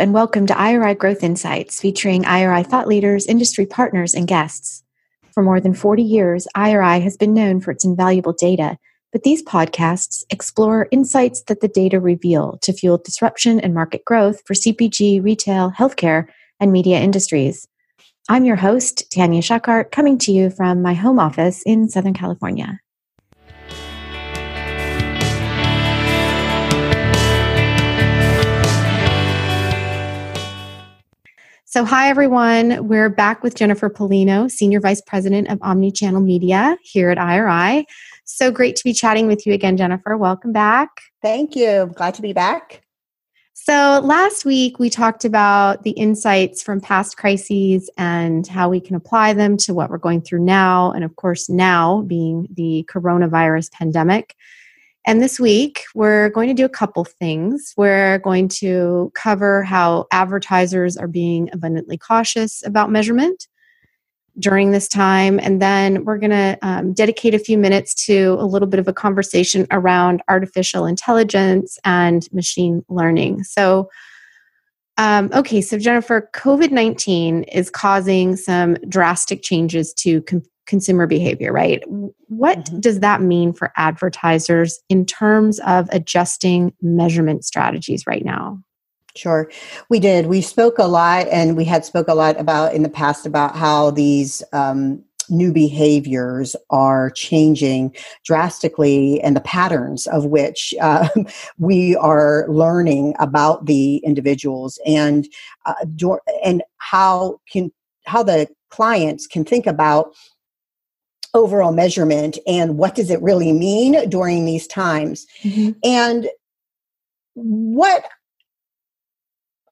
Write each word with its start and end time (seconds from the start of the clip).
and 0.00 0.14
welcome 0.14 0.46
to 0.46 0.58
IRI 0.58 0.94
Growth 0.94 1.22
Insights, 1.22 1.78
featuring 1.78 2.24
IRI 2.24 2.62
thought 2.62 2.88
leaders, 2.88 3.26
industry 3.26 3.66
partners, 3.66 4.14
and 4.14 4.26
guests. 4.26 4.82
For 5.34 5.42
more 5.42 5.60
than 5.60 5.74
40 5.74 6.02
years, 6.02 6.48
IRI 6.56 7.00
has 7.00 7.18
been 7.18 7.34
known 7.34 7.60
for 7.60 7.70
its 7.70 7.84
invaluable 7.84 8.32
data, 8.32 8.78
but 9.12 9.24
these 9.24 9.42
podcasts 9.42 10.22
explore 10.30 10.88
insights 10.90 11.42
that 11.48 11.60
the 11.60 11.68
data 11.68 12.00
reveal 12.00 12.58
to 12.62 12.72
fuel 12.72 12.96
disruption 12.96 13.60
and 13.60 13.74
market 13.74 14.02
growth 14.06 14.40
for 14.46 14.54
CPG, 14.54 15.22
retail, 15.22 15.70
healthcare, 15.70 16.28
and 16.58 16.72
media 16.72 16.98
industries. 16.98 17.68
I'm 18.26 18.46
your 18.46 18.56
host, 18.56 19.04
Tanya 19.12 19.42
Schuckart, 19.42 19.90
coming 19.90 20.16
to 20.20 20.32
you 20.32 20.48
from 20.48 20.80
my 20.80 20.94
home 20.94 21.18
office 21.18 21.62
in 21.66 21.90
Southern 21.90 22.14
California. 22.14 22.80
So, 31.72 31.84
hi 31.84 32.08
everyone. 32.08 32.88
We're 32.88 33.08
back 33.08 33.44
with 33.44 33.54
Jennifer 33.54 33.88
Polino, 33.88 34.50
Senior 34.50 34.80
Vice 34.80 35.00
President 35.00 35.46
of 35.46 35.60
Omnichannel 35.60 36.24
Media 36.24 36.76
here 36.82 37.10
at 37.10 37.16
IRI. 37.16 37.86
So 38.24 38.50
great 38.50 38.74
to 38.74 38.82
be 38.82 38.92
chatting 38.92 39.28
with 39.28 39.46
you 39.46 39.52
again, 39.52 39.76
Jennifer. 39.76 40.16
Welcome 40.16 40.52
back. 40.52 40.88
Thank 41.22 41.54
you. 41.54 41.92
Glad 41.94 42.14
to 42.14 42.22
be 42.22 42.32
back. 42.32 42.82
So, 43.54 44.00
last 44.02 44.44
week 44.44 44.80
we 44.80 44.90
talked 44.90 45.24
about 45.24 45.84
the 45.84 45.92
insights 45.92 46.60
from 46.60 46.80
past 46.80 47.16
crises 47.16 47.88
and 47.96 48.44
how 48.48 48.68
we 48.68 48.80
can 48.80 48.96
apply 48.96 49.34
them 49.34 49.56
to 49.58 49.72
what 49.72 49.90
we're 49.90 49.98
going 49.98 50.22
through 50.22 50.42
now. 50.42 50.90
And 50.90 51.04
of 51.04 51.14
course, 51.14 51.48
now 51.48 52.02
being 52.02 52.48
the 52.52 52.84
coronavirus 52.90 53.70
pandemic. 53.70 54.34
And 55.06 55.22
this 55.22 55.40
week, 55.40 55.82
we're 55.94 56.28
going 56.30 56.48
to 56.48 56.54
do 56.54 56.64
a 56.64 56.70
couple 56.70 57.04
things. 57.04 57.72
We're 57.76 58.18
going 58.18 58.48
to 58.48 59.10
cover 59.14 59.62
how 59.62 60.06
advertisers 60.12 60.96
are 60.96 61.08
being 61.08 61.48
abundantly 61.52 61.96
cautious 61.96 62.64
about 62.66 62.90
measurement 62.90 63.48
during 64.38 64.70
this 64.70 64.88
time. 64.88 65.40
And 65.40 65.60
then 65.60 66.04
we're 66.04 66.18
going 66.18 66.30
to 66.30 66.58
um, 66.62 66.92
dedicate 66.92 67.34
a 67.34 67.38
few 67.38 67.58
minutes 67.58 67.94
to 68.06 68.36
a 68.38 68.46
little 68.46 68.68
bit 68.68 68.80
of 68.80 68.88
a 68.88 68.92
conversation 68.92 69.66
around 69.70 70.22
artificial 70.28 70.86
intelligence 70.86 71.78
and 71.84 72.28
machine 72.32 72.84
learning. 72.88 73.44
So, 73.44 73.90
um, 74.98 75.30
okay, 75.32 75.60
so 75.62 75.78
Jennifer, 75.78 76.28
COVID 76.34 76.70
19 76.72 77.44
is 77.44 77.70
causing 77.70 78.36
some 78.36 78.74
drastic 78.88 79.42
changes 79.42 79.94
to 79.94 80.22
com- 80.22 80.42
consumer 80.70 81.06
behavior, 81.06 81.52
right? 81.52 81.82
What 82.28 82.58
mm-hmm. 82.58 82.80
does 82.80 83.00
that 83.00 83.20
mean 83.20 83.52
for 83.52 83.72
advertisers 83.76 84.78
in 84.88 85.04
terms 85.04 85.58
of 85.66 85.88
adjusting 85.92 86.72
measurement 86.80 87.44
strategies 87.44 88.06
right 88.06 88.24
now? 88.24 88.62
Sure, 89.16 89.50
we 89.88 89.98
did. 89.98 90.26
We 90.26 90.40
spoke 90.40 90.78
a 90.78 90.86
lot, 90.86 91.26
and 91.28 91.56
we 91.56 91.64
had 91.64 91.84
spoke 91.84 92.06
a 92.06 92.14
lot 92.14 92.38
about 92.38 92.72
in 92.74 92.84
the 92.84 92.88
past 92.88 93.26
about 93.26 93.56
how 93.56 93.90
these 93.90 94.40
um, 94.52 95.02
new 95.28 95.52
behaviors 95.52 96.54
are 96.70 97.10
changing 97.10 97.94
drastically 98.24 99.20
and 99.20 99.34
the 99.34 99.40
patterns 99.40 100.06
of 100.06 100.26
which 100.26 100.72
uh, 100.80 101.08
we 101.58 101.96
are 101.96 102.46
learning 102.48 103.14
about 103.18 103.66
the 103.66 103.96
individuals 103.98 104.78
and 104.86 105.26
uh, 105.66 105.74
and 106.44 106.62
how 106.78 107.40
can 107.50 107.72
how 108.04 108.22
the 108.22 108.48
clients 108.70 109.26
can 109.26 109.44
think 109.44 109.66
about 109.66 110.14
overall 111.34 111.72
measurement 111.72 112.38
and 112.46 112.76
what 112.76 112.94
does 112.94 113.10
it 113.10 113.22
really 113.22 113.52
mean 113.52 114.08
during 114.08 114.44
these 114.44 114.66
times. 114.66 115.26
Mm-hmm. 115.42 115.70
and 115.84 116.28
what 117.34 118.04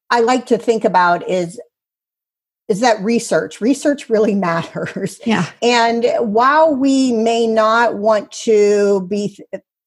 i 0.09 0.21
like 0.21 0.45
to 0.45 0.57
think 0.57 0.85
about 0.85 1.27
is 1.29 1.59
is 2.69 2.79
that 2.81 3.01
research. 3.01 3.59
Research 3.59 4.09
really 4.09 4.35
matters. 4.49 5.19
Yeah. 5.25 5.49
And 5.61 6.05
while 6.19 6.75
we 6.75 7.11
may 7.11 7.47
not 7.47 7.95
want 7.95 8.31
to 8.43 9.01
be 9.09 9.37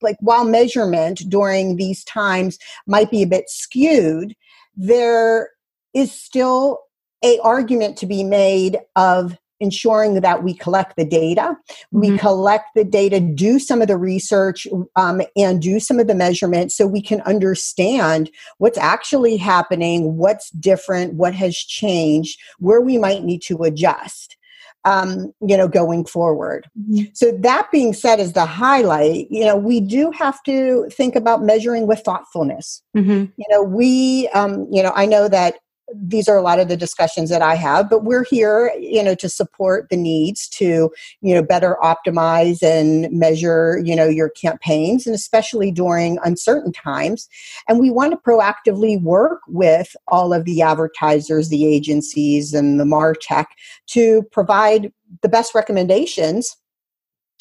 like 0.02 0.16
while 0.20 0.44
measurement 0.44 1.22
during 1.28 1.76
these 1.76 2.04
times 2.04 2.58
might 2.86 3.10
be 3.10 3.22
a 3.22 3.26
bit 3.26 3.48
skewed 3.48 4.34
there 4.74 5.50
is 5.94 6.12
still 6.12 6.78
a 7.24 7.38
argument 7.40 7.96
to 7.98 8.06
be 8.06 8.24
made 8.24 8.78
of 8.96 9.36
ensuring 9.62 10.20
that 10.20 10.42
we 10.42 10.52
collect 10.52 10.96
the 10.96 11.04
data. 11.04 11.56
Mm-hmm. 11.94 12.00
We 12.00 12.18
collect 12.18 12.66
the 12.74 12.84
data, 12.84 13.20
do 13.20 13.58
some 13.58 13.80
of 13.80 13.88
the 13.88 13.96
research, 13.96 14.66
um, 14.96 15.22
and 15.36 15.62
do 15.62 15.80
some 15.80 15.98
of 15.98 16.08
the 16.08 16.14
measurement 16.14 16.72
so 16.72 16.86
we 16.86 17.00
can 17.00 17.20
understand 17.22 18.30
what's 18.58 18.78
actually 18.78 19.36
happening, 19.36 20.16
what's 20.16 20.50
different, 20.50 21.14
what 21.14 21.34
has 21.34 21.56
changed, 21.56 22.40
where 22.58 22.80
we 22.80 22.98
might 22.98 23.22
need 23.22 23.42
to 23.42 23.62
adjust. 23.62 24.36
Um, 24.84 25.32
you 25.40 25.56
know, 25.56 25.68
going 25.68 26.04
forward. 26.04 26.68
Mm-hmm. 26.76 27.04
So 27.12 27.30
that 27.30 27.70
being 27.70 27.92
said, 27.92 28.18
as 28.18 28.32
the 28.32 28.44
highlight, 28.44 29.30
you 29.30 29.44
know, 29.44 29.56
we 29.56 29.78
do 29.78 30.10
have 30.10 30.42
to 30.42 30.88
think 30.90 31.14
about 31.14 31.44
measuring 31.44 31.86
with 31.86 32.00
thoughtfulness. 32.00 32.82
Mm-hmm. 32.96 33.26
You 33.36 33.44
know, 33.48 33.62
we, 33.62 34.28
um, 34.34 34.66
you 34.72 34.82
know, 34.82 34.90
I 34.96 35.06
know 35.06 35.28
that 35.28 35.54
these 35.94 36.28
are 36.28 36.36
a 36.36 36.42
lot 36.42 36.60
of 36.60 36.68
the 36.68 36.76
discussions 36.76 37.30
that 37.30 37.42
I 37.42 37.54
have, 37.54 37.88
but 37.88 38.04
we're 38.04 38.24
here, 38.24 38.72
you 38.78 39.02
know, 39.02 39.14
to 39.16 39.28
support 39.28 39.88
the 39.88 39.96
needs 39.96 40.48
to, 40.50 40.90
you 41.20 41.34
know, 41.34 41.42
better 41.42 41.76
optimize 41.82 42.62
and 42.62 43.10
measure, 43.10 43.80
you 43.84 43.96
know, 43.96 44.06
your 44.06 44.30
campaigns 44.30 45.06
and 45.06 45.14
especially 45.14 45.70
during 45.70 46.18
uncertain 46.24 46.72
times. 46.72 47.28
And 47.68 47.78
we 47.78 47.90
want 47.90 48.12
to 48.12 48.18
proactively 48.18 49.00
work 49.00 49.40
with 49.48 49.94
all 50.08 50.32
of 50.32 50.44
the 50.44 50.62
advertisers, 50.62 51.48
the 51.48 51.66
agencies 51.66 52.54
and 52.54 52.78
the 52.78 52.84
MarTech 52.84 53.46
to 53.88 54.22
provide 54.32 54.92
the 55.20 55.28
best 55.28 55.54
recommendations 55.54 56.56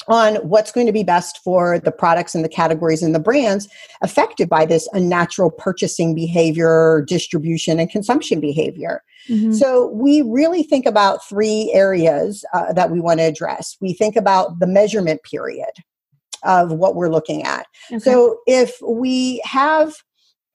on 0.08 0.36
what's 0.36 0.72
going 0.72 0.86
to 0.86 0.92
be 0.92 1.02
best 1.02 1.38
for 1.42 1.78
the 1.78 1.92
products 1.92 2.34
and 2.34 2.44
the 2.44 2.48
categories 2.48 3.02
and 3.02 3.14
the 3.14 3.20
brands 3.20 3.68
affected 4.00 4.48
by 4.48 4.66
this 4.66 4.88
unnatural 4.92 5.50
purchasing 5.50 6.14
behavior, 6.14 7.04
distribution, 7.06 7.78
and 7.78 7.90
consumption 7.90 8.40
behavior. 8.40 9.02
Mm-hmm. 9.28 9.52
So, 9.52 9.88
we 9.88 10.22
really 10.22 10.62
think 10.64 10.84
about 10.86 11.24
three 11.28 11.70
areas 11.72 12.44
uh, 12.52 12.72
that 12.72 12.90
we 12.90 13.00
want 13.00 13.20
to 13.20 13.24
address. 13.24 13.76
We 13.80 13.92
think 13.92 14.16
about 14.16 14.58
the 14.58 14.66
measurement 14.66 15.22
period 15.22 15.70
of 16.42 16.72
what 16.72 16.96
we're 16.96 17.08
looking 17.08 17.44
at. 17.44 17.66
Okay. 17.90 18.00
So, 18.00 18.40
if 18.46 18.76
we 18.84 19.40
have 19.44 19.94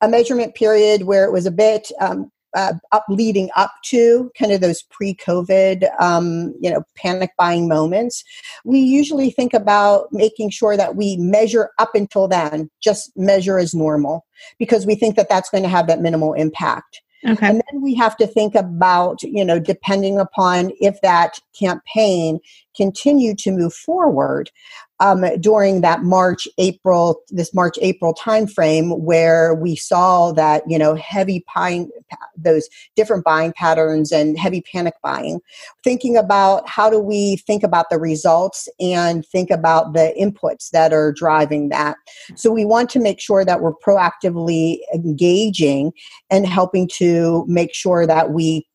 a 0.01 0.07
measurement 0.07 0.53
period 0.55 1.03
where 1.03 1.23
it 1.23 1.31
was 1.31 1.45
a 1.45 1.51
bit 1.51 1.91
um, 1.99 2.31
uh, 2.55 2.73
up 2.91 3.05
leading 3.09 3.49
up 3.55 3.71
to 3.85 4.31
kind 4.39 4.51
of 4.51 4.61
those 4.61 4.81
pre-COVID, 4.83 5.87
um, 6.01 6.53
you 6.61 6.69
know, 6.69 6.83
panic 6.95 7.31
buying 7.37 7.67
moments, 7.67 8.23
we 8.63 8.79
usually 8.79 9.29
think 9.29 9.53
about 9.53 10.07
making 10.11 10.49
sure 10.49 10.77
that 10.77 10.95
we 10.95 11.17
measure 11.17 11.69
up 11.79 11.93
until 11.93 12.27
then, 12.27 12.69
just 12.81 13.11
measure 13.15 13.57
as 13.57 13.73
normal, 13.73 14.25
because 14.59 14.85
we 14.85 14.95
think 14.95 15.15
that 15.15 15.29
that's 15.29 15.49
going 15.49 15.63
to 15.63 15.69
have 15.69 15.87
that 15.87 16.01
minimal 16.01 16.33
impact. 16.33 17.01
Okay. 17.27 17.47
And 17.47 17.63
then 17.71 17.81
we 17.81 17.95
have 17.95 18.15
to 18.17 18.27
think 18.27 18.53
about, 18.53 19.23
you 19.23 19.43
know, 19.43 19.59
depending 19.59 20.19
upon 20.19 20.71
if 20.79 21.01
that 21.01 21.39
campaign 21.59 22.39
continued 22.77 23.39
to 23.39 23.51
move 23.51 23.73
forward, 23.73 24.51
um, 24.99 25.25
during 25.39 25.81
that 25.81 26.01
March, 26.03 26.47
April, 26.57 27.21
this 27.29 27.53
March, 27.53 27.77
April 27.81 28.15
timeframe 28.15 28.99
where 28.99 29.53
we 29.53 29.75
saw 29.75 30.31
that, 30.31 30.63
you 30.67 30.77
know, 30.79 30.95
heavy 30.95 31.45
buying, 31.53 31.89
those 32.35 32.67
different 32.95 33.23
buying 33.23 33.53
patterns 33.53 34.11
and 34.11 34.39
heavy 34.39 34.61
panic 34.61 34.95
buying, 35.03 35.39
thinking 35.83 36.17
about 36.17 36.67
how 36.67 36.89
do 36.89 36.99
we 36.99 37.37
think 37.37 37.63
about 37.63 37.89
the 37.89 37.99
results 37.99 38.67
and 38.79 39.25
think 39.27 39.51
about 39.51 39.93
the 39.93 40.13
inputs 40.19 40.71
that 40.71 40.93
are 40.93 41.11
driving 41.11 41.69
that. 41.69 41.95
So 42.35 42.51
we 42.51 42.65
want 42.65 42.89
to 42.91 42.99
make 42.99 43.19
sure 43.19 43.45
that 43.45 43.61
we're 43.61 43.73
proactively 43.73 44.79
engaging 44.93 45.91
and 46.31 46.47
helping 46.47 46.87
to 46.95 47.45
make 47.47 47.73
sure 47.73 48.07
that 48.07 48.31
we 48.31 48.67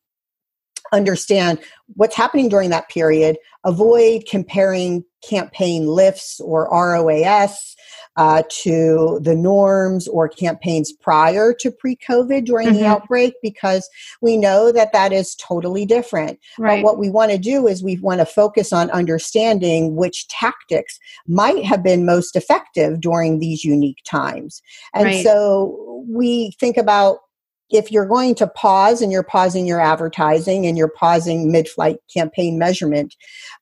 understand 0.93 1.59
what's 1.95 2.15
happening 2.15 2.49
during 2.49 2.69
that 2.69 2.89
period, 2.89 3.37
avoid 3.63 4.23
comparing 4.29 5.03
campaign 5.27 5.87
lifts 5.87 6.39
or 6.39 6.69
ROAS 6.71 7.75
uh, 8.15 8.43
to 8.49 9.19
the 9.23 9.35
norms 9.35 10.07
or 10.07 10.29
campaigns 10.29 10.91
prior 10.91 11.53
to 11.59 11.71
pre 11.71 11.97
COVID 12.07 12.45
during 12.45 12.67
mm-hmm. 12.67 12.77
the 12.77 12.85
outbreak 12.85 13.33
because 13.41 13.89
we 14.21 14.37
know 14.37 14.71
that 14.71 14.93
that 14.93 15.11
is 15.11 15.35
totally 15.35 15.85
different. 15.85 16.39
Right. 16.59 16.77
But 16.77 16.83
what 16.83 16.99
we 16.99 17.09
want 17.09 17.31
to 17.31 17.37
do 17.37 17.67
is 17.67 17.83
we 17.83 17.97
want 17.97 18.19
to 18.19 18.25
focus 18.25 18.71
on 18.71 18.91
understanding 18.91 19.95
which 19.95 20.27
tactics 20.27 20.99
might 21.27 21.65
have 21.65 21.81
been 21.83 22.05
most 22.05 22.35
effective 22.35 23.01
during 23.01 23.39
these 23.39 23.63
unique 23.63 24.03
times. 24.05 24.61
And 24.93 25.05
right. 25.05 25.23
so 25.23 26.05
we 26.07 26.51
think 26.59 26.77
about 26.77 27.19
if 27.73 27.91
you're 27.91 28.05
going 28.05 28.35
to 28.35 28.47
pause 28.47 29.01
and 29.01 29.11
you're 29.11 29.23
pausing 29.23 29.65
your 29.65 29.81
advertising 29.81 30.65
and 30.65 30.77
you're 30.77 30.87
pausing 30.87 31.51
mid 31.51 31.67
flight 31.67 31.97
campaign 32.15 32.59
measurement, 32.59 33.15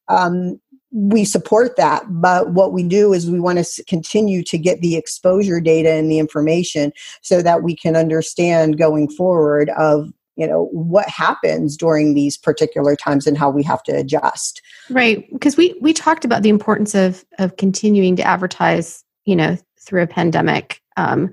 um, 0.09 0.59
we 0.91 1.23
support 1.23 1.77
that. 1.77 2.03
But 2.09 2.51
what 2.51 2.73
we 2.73 2.83
do 2.83 3.13
is 3.13 3.31
we 3.31 3.39
want 3.39 3.65
to 3.65 3.83
continue 3.85 4.43
to 4.43 4.57
get 4.57 4.81
the 4.81 4.97
exposure 4.97 5.61
data 5.61 5.91
and 5.91 6.11
the 6.11 6.19
information 6.19 6.91
so 7.21 7.41
that 7.41 7.63
we 7.63 7.75
can 7.75 7.95
understand 7.95 8.77
going 8.77 9.09
forward 9.09 9.69
of 9.77 10.09
you 10.37 10.47
know 10.47 10.69
what 10.71 11.07
happens 11.07 11.77
during 11.77 12.13
these 12.13 12.37
particular 12.37 12.95
times 12.95 13.27
and 13.27 13.37
how 13.37 13.49
we 13.49 13.63
have 13.63 13.83
to 13.83 13.91
adjust. 13.93 14.61
Right 14.89 15.25
because 15.31 15.55
we 15.55 15.77
we 15.81 15.93
talked 15.93 16.25
about 16.25 16.43
the 16.43 16.49
importance 16.49 16.95
of 16.95 17.23
of 17.39 17.55
continuing 17.55 18.17
to 18.17 18.23
advertise 18.23 19.03
you 19.25 19.35
know 19.35 19.57
through 19.79 20.03
a 20.03 20.07
pandemic 20.07 20.81
um, 20.97 21.31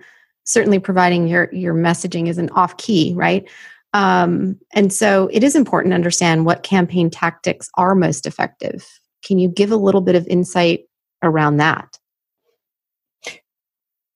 certainly 0.48 0.78
providing 0.78 1.28
your 1.28 1.52
your 1.52 1.74
messaging 1.74 2.28
isn't 2.28 2.50
off 2.50 2.76
key 2.76 3.12
right 3.16 3.48
um, 3.94 4.58
and 4.74 4.92
so 4.92 5.30
it 5.32 5.42
is 5.42 5.56
important 5.56 5.92
to 5.92 5.96
understand 5.96 6.44
what 6.44 6.62
campaign 6.62 7.10
tactics 7.10 7.70
are 7.74 7.94
most 7.94 8.26
effective 8.26 8.86
can 9.24 9.38
you 9.38 9.48
give 9.48 9.70
a 9.70 9.76
little 9.76 10.00
bit 10.00 10.14
of 10.14 10.26
insight 10.26 10.84
around 11.22 11.58
that 11.58 11.98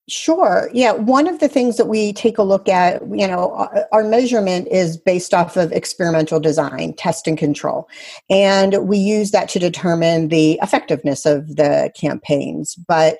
Sure. 0.09 0.69
Yeah. 0.73 0.91
One 0.91 1.27
of 1.27 1.39
the 1.39 1.47
things 1.47 1.77
that 1.77 1.87
we 1.87 2.11
take 2.11 2.37
a 2.37 2.43
look 2.43 2.67
at, 2.67 3.01
you 3.09 3.25
know, 3.25 3.69
our 3.93 4.03
measurement 4.03 4.67
is 4.67 4.97
based 4.97 5.33
off 5.33 5.55
of 5.55 5.71
experimental 5.71 6.41
design, 6.41 6.93
test 6.97 7.25
and 7.25 7.37
control. 7.37 7.87
And 8.29 8.85
we 8.85 8.97
use 8.97 9.31
that 9.31 9.47
to 9.49 9.59
determine 9.59 10.27
the 10.27 10.59
effectiveness 10.61 11.25
of 11.25 11.55
the 11.55 11.89
campaigns. 11.97 12.75
But 12.75 13.17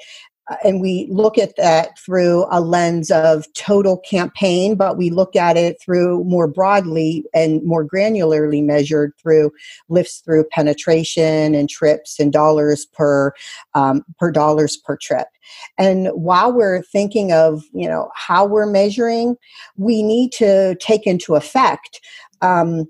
and 0.63 0.81
we 0.81 1.07
look 1.09 1.37
at 1.37 1.55
that 1.55 1.97
through 1.97 2.45
a 2.51 2.59
lens 2.59 3.09
of 3.11 3.51
total 3.53 3.97
campaign, 3.99 4.75
but 4.75 4.97
we 4.97 5.09
look 5.09 5.35
at 5.35 5.55
it 5.55 5.81
through 5.81 6.23
more 6.25 6.47
broadly 6.47 7.23
and 7.33 7.63
more 7.63 7.85
granularly 7.85 8.63
measured 8.63 9.13
through 9.17 9.51
lifts 9.87 10.19
through 10.19 10.43
penetration 10.45 11.55
and 11.55 11.69
trips 11.69 12.19
and 12.19 12.33
dollars 12.33 12.85
per 12.85 13.31
um, 13.73 14.03
per 14.19 14.31
dollars 14.31 14.75
per 14.75 14.97
trip. 14.97 15.27
And 15.77 16.07
while 16.09 16.51
we're 16.51 16.81
thinking 16.83 17.31
of 17.31 17.63
you 17.73 17.87
know 17.87 18.09
how 18.13 18.45
we're 18.45 18.65
measuring, 18.65 19.37
we 19.77 20.03
need 20.03 20.33
to 20.33 20.75
take 20.75 21.07
into 21.07 21.35
effect. 21.35 22.01
Um, 22.41 22.89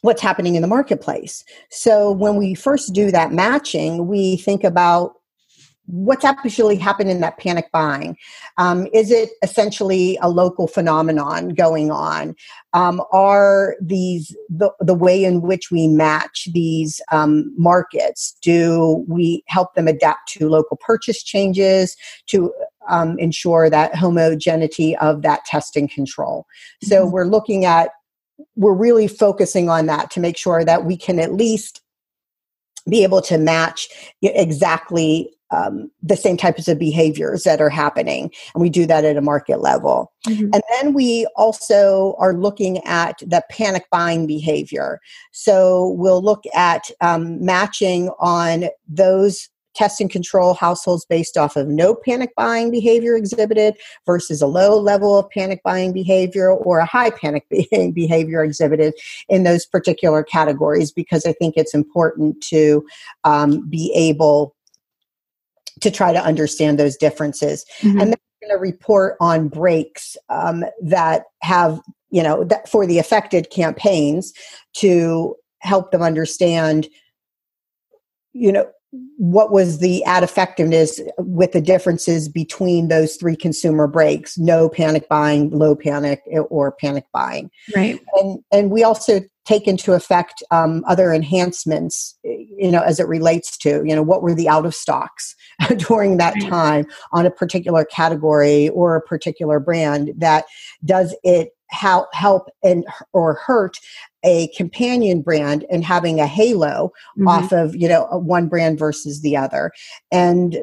what's 0.00 0.20
happening 0.20 0.54
in 0.54 0.60
the 0.60 0.68
marketplace. 0.68 1.42
So 1.70 2.12
when 2.12 2.36
we 2.36 2.52
first 2.54 2.92
do 2.92 3.10
that 3.10 3.32
matching, 3.32 4.06
we 4.06 4.36
think 4.36 4.62
about 4.62 5.14
what's 5.86 6.24
actually 6.24 6.76
happened 6.76 7.10
in 7.10 7.20
that 7.20 7.38
panic 7.38 7.70
buying? 7.72 8.16
Um, 8.56 8.86
is 8.92 9.10
it 9.10 9.30
essentially 9.42 10.18
a 10.22 10.28
local 10.28 10.66
phenomenon 10.66 11.50
going 11.50 11.90
on? 11.90 12.34
Um, 12.72 13.02
are 13.12 13.76
these 13.80 14.34
the, 14.48 14.70
the 14.80 14.94
way 14.94 15.24
in 15.24 15.42
which 15.42 15.70
we 15.70 15.86
match 15.86 16.48
these 16.52 17.00
um, 17.12 17.52
markets? 17.58 18.36
Do 18.42 19.04
we 19.08 19.42
help 19.46 19.74
them 19.74 19.88
adapt 19.88 20.32
to 20.32 20.48
local 20.48 20.78
purchase 20.78 21.22
changes 21.22 21.96
to 22.26 22.52
um, 22.88 23.18
ensure 23.18 23.68
that 23.68 23.94
homogeneity 23.94 24.96
of 24.96 25.22
that 25.22 25.44
testing 25.44 25.88
control? 25.88 26.46
So 26.82 27.02
mm-hmm. 27.02 27.12
we're 27.12 27.26
looking 27.26 27.64
at 27.64 27.90
we're 28.56 28.74
really 28.74 29.06
focusing 29.06 29.68
on 29.68 29.86
that 29.86 30.10
to 30.10 30.20
make 30.20 30.36
sure 30.36 30.64
that 30.64 30.84
we 30.84 30.96
can 30.96 31.20
at 31.20 31.32
least 31.32 31.82
be 32.88 33.02
able 33.02 33.22
to 33.22 33.38
match 33.38 33.88
exactly 34.22 35.30
um, 35.54 35.90
the 36.02 36.16
same 36.16 36.36
types 36.36 36.68
of 36.68 36.78
behaviors 36.78 37.44
that 37.44 37.60
are 37.60 37.70
happening. 37.70 38.30
And 38.54 38.62
we 38.62 38.70
do 38.70 38.86
that 38.86 39.04
at 39.04 39.16
a 39.16 39.20
market 39.20 39.60
level. 39.60 40.12
Mm-hmm. 40.26 40.50
And 40.52 40.62
then 40.70 40.94
we 40.94 41.26
also 41.36 42.14
are 42.18 42.34
looking 42.34 42.78
at 42.84 43.18
the 43.20 43.42
panic 43.50 43.86
buying 43.90 44.26
behavior. 44.26 45.00
So 45.32 45.94
we'll 45.96 46.22
look 46.22 46.44
at 46.54 46.90
um, 47.00 47.44
matching 47.44 48.10
on 48.18 48.64
those 48.88 49.48
test 49.74 50.00
and 50.00 50.10
control 50.10 50.54
households 50.54 51.04
based 51.04 51.36
off 51.36 51.56
of 51.56 51.68
no 51.68 51.94
panic 51.94 52.32
buying 52.36 52.70
behavior 52.70 53.16
exhibited 53.16 53.74
versus 54.06 54.40
a 54.40 54.46
low 54.46 54.78
level 54.78 55.18
of 55.18 55.28
panic 55.30 55.60
buying 55.64 55.92
behavior 55.92 56.52
or 56.52 56.78
a 56.78 56.86
high 56.86 57.10
panic 57.10 57.44
behavior 57.92 58.42
exhibited 58.42 58.94
in 59.28 59.42
those 59.42 59.66
particular 59.66 60.22
categories 60.22 60.92
because 60.92 61.26
I 61.26 61.32
think 61.32 61.54
it's 61.56 61.74
important 61.74 62.40
to 62.44 62.86
um, 63.24 63.68
be 63.68 63.92
able 63.94 64.53
to 65.84 65.90
try 65.90 66.12
to 66.12 66.22
understand 66.22 66.78
those 66.78 66.96
differences. 66.96 67.64
Mm-hmm. 67.80 68.00
And 68.00 68.12
then 68.12 68.18
we're 68.42 68.48
going 68.48 68.58
to 68.58 68.60
report 68.60 69.16
on 69.20 69.48
breaks 69.48 70.16
um, 70.30 70.64
that 70.82 71.24
have, 71.42 71.80
you 72.10 72.22
know, 72.22 72.42
that 72.44 72.68
for 72.68 72.86
the 72.86 72.98
affected 72.98 73.50
campaigns 73.50 74.32
to 74.76 75.36
help 75.60 75.92
them 75.92 76.02
understand, 76.02 76.88
you 78.32 78.50
know, 78.50 78.66
what 79.18 79.50
was 79.52 79.78
the 79.78 80.02
ad 80.04 80.22
effectiveness 80.22 81.00
with 81.18 81.52
the 81.52 81.60
differences 81.60 82.28
between 82.28 82.88
those 82.88 83.16
three 83.16 83.34
consumer 83.34 83.88
breaks 83.88 84.38
no 84.38 84.68
panic 84.68 85.08
buying 85.08 85.50
low 85.50 85.74
panic 85.74 86.22
or 86.48 86.70
panic 86.70 87.04
buying 87.12 87.50
right 87.74 87.98
and 88.14 88.38
and 88.52 88.70
we 88.70 88.84
also 88.84 89.20
take 89.44 89.68
into 89.68 89.92
effect 89.92 90.42
um, 90.50 90.82
other 90.86 91.12
enhancements 91.12 92.16
you 92.24 92.70
know 92.70 92.82
as 92.82 92.98
it 92.98 93.06
relates 93.06 93.56
to 93.58 93.82
you 93.84 93.94
know 93.94 94.02
what 94.02 94.22
were 94.22 94.34
the 94.34 94.48
out 94.48 94.66
of 94.66 94.74
stocks 94.74 95.34
during 95.76 96.16
that 96.16 96.34
time 96.42 96.86
on 97.12 97.26
a 97.26 97.30
particular 97.30 97.84
category 97.84 98.68
or 98.70 98.96
a 98.96 99.02
particular 99.02 99.60
brand 99.60 100.12
that 100.16 100.44
does 100.84 101.14
it 101.22 101.50
how 101.74 102.06
help 102.12 102.48
and 102.62 102.84
or 103.12 103.34
hurt 103.34 103.78
a 104.24 104.48
companion 104.56 105.20
brand 105.20 105.66
and 105.70 105.84
having 105.84 106.18
a 106.18 106.26
halo 106.26 106.92
mm-hmm. 107.18 107.28
off 107.28 107.52
of 107.52 107.76
you 107.76 107.88
know 107.88 108.04
one 108.12 108.48
brand 108.48 108.78
versus 108.78 109.20
the 109.20 109.36
other. 109.36 109.70
And 110.10 110.56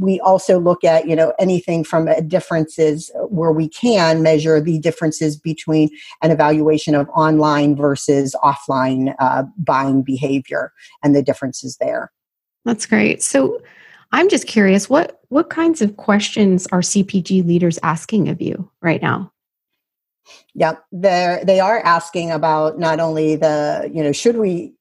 we 0.00 0.18
also 0.20 0.58
look 0.58 0.82
at 0.84 1.06
you 1.06 1.14
know 1.14 1.32
anything 1.38 1.84
from 1.84 2.08
differences 2.26 3.10
where 3.28 3.52
we 3.52 3.68
can 3.68 4.22
measure 4.22 4.60
the 4.60 4.78
differences 4.78 5.36
between 5.36 5.90
an 6.22 6.30
evaluation 6.30 6.94
of 6.94 7.08
online 7.10 7.76
versus 7.76 8.34
offline 8.42 9.14
uh, 9.18 9.44
buying 9.58 10.02
behavior 10.02 10.72
and 11.02 11.14
the 11.14 11.22
differences 11.22 11.76
there. 11.80 12.10
That's 12.64 12.86
great. 12.86 13.22
So 13.22 13.60
i'm 14.12 14.28
just 14.28 14.46
curious 14.46 14.88
what 14.88 15.20
what 15.28 15.50
kinds 15.50 15.82
of 15.82 15.96
questions 15.96 16.66
are 16.68 16.80
cpg 16.80 17.44
leaders 17.44 17.78
asking 17.82 18.28
of 18.28 18.40
you 18.40 18.70
right 18.80 19.02
now 19.02 19.32
yeah, 20.54 20.74
they 20.92 21.42
they 21.44 21.60
are 21.60 21.80
asking 21.80 22.30
about 22.30 22.78
not 22.78 23.00
only 23.00 23.36
the 23.36 23.90
you 23.92 24.02
know 24.02 24.12
should 24.12 24.36
we 24.36 24.72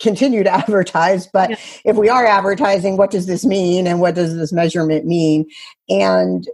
continue 0.00 0.42
to 0.42 0.50
advertise, 0.54 1.26
but 1.26 1.50
yeah. 1.50 1.56
if 1.84 1.96
we 1.96 2.08
are 2.08 2.26
advertising, 2.26 2.96
what 2.96 3.10
does 3.10 3.26
this 3.26 3.44
mean, 3.44 3.86
and 3.86 4.00
what 4.00 4.14
does 4.14 4.36
this 4.36 4.52
measurement 4.52 5.06
mean, 5.06 5.46
and 5.88 6.48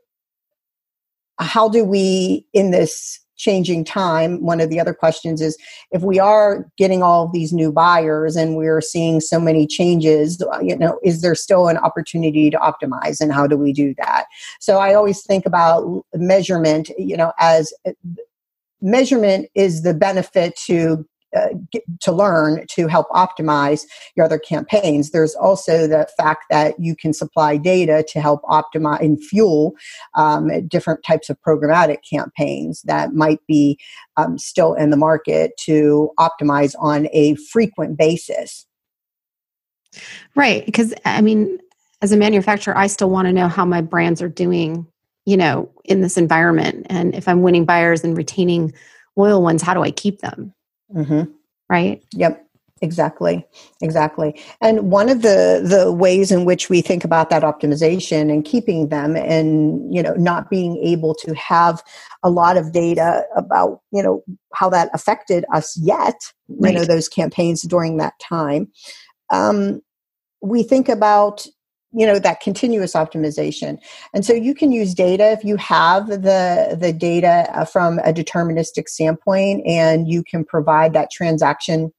how 1.39 1.69
do 1.69 1.85
we 1.85 2.47
in 2.53 2.71
this 2.71 3.21
changing 3.41 3.83
time 3.83 4.43
one 4.45 4.61
of 4.61 4.69
the 4.69 4.79
other 4.79 4.93
questions 4.93 5.41
is 5.41 5.57
if 5.93 6.03
we 6.03 6.19
are 6.19 6.71
getting 6.77 7.03
all 7.03 7.25
of 7.25 7.33
these 7.33 7.55
new 7.55 7.73
buyers 7.73 8.37
and 8.37 8.55
we're 8.55 8.83
seeing 8.83 9.19
so 9.19 9.41
many 9.41 9.67
changes 9.67 10.43
uh, 10.43 10.61
you 10.61 10.77
know 10.77 11.01
is 11.03 11.23
there 11.23 11.35
still 11.35 11.67
an 11.67 11.79
opportunity 11.79 12.51
to 12.51 12.59
optimize 12.59 13.19
and 13.19 13.33
how 13.33 13.47
do 13.47 13.57
we 13.57 13.73
do 13.73 13.95
that 13.97 14.27
so 14.61 14.77
i 14.77 14.93
always 14.93 15.23
think 15.23 15.47
about 15.47 16.05
measurement 16.15 16.91
you 16.99 17.17
know 17.17 17.33
as 17.39 17.73
uh, 17.87 17.93
measurement 18.81 19.49
is 19.55 19.83
the 19.83 19.95
benefit 19.95 20.57
to 20.67 21.07
uh, 21.37 21.49
get, 21.71 21.85
to 22.01 22.11
learn 22.11 22.67
to 22.69 22.89
help 22.89 23.09
optimize 23.11 23.83
your 24.17 24.27
other 24.27 24.39
campaigns. 24.39 25.11
There's 25.11 25.37
also 25.37 25.87
the 25.87 26.09
fact 26.17 26.47
that 26.51 26.75
you 26.81 26.97
can 26.97 27.13
supply 27.13 27.57
data 27.57 28.05
to 28.09 28.21
help 28.21 28.43
optimize 28.45 29.01
and 29.01 29.23
fuel 29.23 29.75
um, 30.15 30.51
different 30.67 31.05
types 31.05 31.31
of 31.31 31.41
programmatic 31.47 31.99
campaigns 32.13 32.83
that 32.83 33.15
might 33.15 33.39
be 33.47 33.79
um, 34.17 34.39
still 34.39 34.75
in 34.75 34.91
the 34.91 34.97
market 34.97 35.53
to 35.67 36.11
optimize 36.19 36.75
on 36.81 37.07
a 37.13 37.37
frequent 37.37 37.97
basis. 37.97 38.67
Right. 40.35 40.67
Because, 40.67 40.95
I 41.05 41.21
mean, 41.21 41.59
as 42.03 42.11
a 42.13 42.17
manufacturer, 42.17 42.77
I 42.77 42.89
still 42.89 43.11
want 43.11 43.27
to 43.27 43.33
know 43.33 43.47
how 43.47 43.65
my 43.65 43.83
brands 43.83 44.21
are 44.21 44.29
doing 44.29 44.87
you 45.31 45.37
know 45.37 45.71
in 45.85 46.01
this 46.01 46.17
environment. 46.17 46.87
And 46.91 47.15
if 47.15 47.29
i'm 47.29 47.43
winning 47.43 47.65
buyers 47.65 48.05
and 48.05 48.17
retaining 48.17 48.73
loyal 49.17 49.43
ones 49.43 49.63
how 49.63 49.75
do 49.75 49.83
i 49.83 49.91
keep 49.91 50.21
them? 50.21 50.53
Mm-hmm. 50.95 51.31
right? 51.69 52.03
Yep. 52.15 52.47
Exactly. 52.83 53.47
Exactly. 53.83 54.41
And 54.63 54.91
one 54.91 55.11
of 55.11 55.21
the 55.21 55.61
the 55.63 55.93
ways 55.93 56.33
in 56.33 56.47
which 56.47 56.71
we 56.71 56.81
think 56.81 57.05
about 57.05 57.29
that 57.29 57.43
optimization 57.43 58.33
and 58.33 58.45
keeping 58.45 58.89
them 58.89 59.17
and 59.17 59.95
you 59.95 60.03
know 60.03 60.15
not 60.15 60.49
being 60.49 60.79
able 60.79 61.15
to 61.17 61.35
have 61.35 61.83
a 62.23 62.31
lot 62.31 62.57
of 62.57 62.73
data 62.73 63.25
about 63.37 63.83
you 63.93 64.03
know 64.03 64.23
how 64.55 64.71
that 64.71 64.89
affected 64.95 65.45
us 65.53 65.77
yet 65.77 66.17
right. 66.49 66.73
you 66.73 66.79
know 66.79 66.85
those 66.87 67.09
campaigns 67.09 67.63
during 67.63 67.99
that 67.99 68.15
time 68.19 68.67
um, 69.29 69.83
we 70.43 70.63
think 70.63 70.89
about 70.89 71.47
you 71.93 72.07
know 72.07 72.19
that 72.19 72.41
continuous 72.41 72.95
optimization. 72.95 73.79
And 74.15 74.25
so 74.25 74.33
you 74.33 74.55
can 74.55 74.73
use 74.73 74.95
data 74.95 75.33
if 75.33 75.45
you 75.45 75.57
have 75.57 76.09
the 76.09 76.77
the 76.79 76.93
data 76.93 77.51
uh, 77.53 77.65
from 77.65 77.99
a 78.01 78.13
deterministic 78.13 78.89
standpoint 78.89 79.67
and 79.67 80.09
you 80.09 80.23
can 80.23 80.45
provide 80.45 80.93
that 80.93 81.11
transaction 81.11 81.93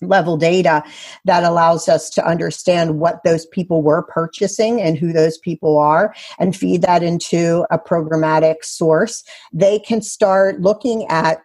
level 0.00 0.36
data 0.36 0.82
that 1.24 1.44
allows 1.44 1.88
us 1.88 2.10
to 2.10 2.26
understand 2.26 2.98
what 2.98 3.22
those 3.24 3.46
people 3.46 3.82
were 3.82 4.02
purchasing 4.02 4.80
and 4.80 4.98
who 4.98 5.12
those 5.12 5.38
people 5.38 5.78
are 5.78 6.14
and 6.38 6.56
feed 6.56 6.82
that 6.82 7.02
into 7.02 7.64
a 7.70 7.78
programmatic 7.78 8.64
source. 8.64 9.22
They 9.52 9.78
can 9.78 10.02
start 10.02 10.60
looking 10.60 11.06
at 11.06 11.43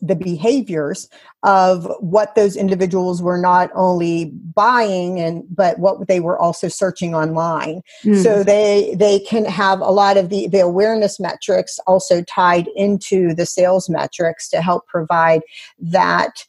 the 0.00 0.14
behaviors 0.14 1.08
of 1.42 1.86
what 2.00 2.34
those 2.34 2.56
individuals 2.56 3.22
were 3.22 3.38
not 3.38 3.70
only 3.74 4.26
buying 4.54 5.18
and 5.20 5.44
but 5.50 5.78
what 5.78 6.06
they 6.08 6.20
were 6.20 6.38
also 6.38 6.68
searching 6.68 7.14
online 7.14 7.82
mm. 8.04 8.22
so 8.22 8.42
they 8.42 8.94
they 8.96 9.18
can 9.20 9.44
have 9.44 9.80
a 9.80 9.90
lot 9.90 10.16
of 10.16 10.28
the 10.28 10.48
the 10.48 10.60
awareness 10.60 11.18
metrics 11.18 11.78
also 11.86 12.22
tied 12.22 12.68
into 12.76 13.34
the 13.34 13.46
sales 13.46 13.88
metrics 13.88 14.48
to 14.48 14.60
help 14.60 14.86
provide 14.86 15.42
that 15.78 16.44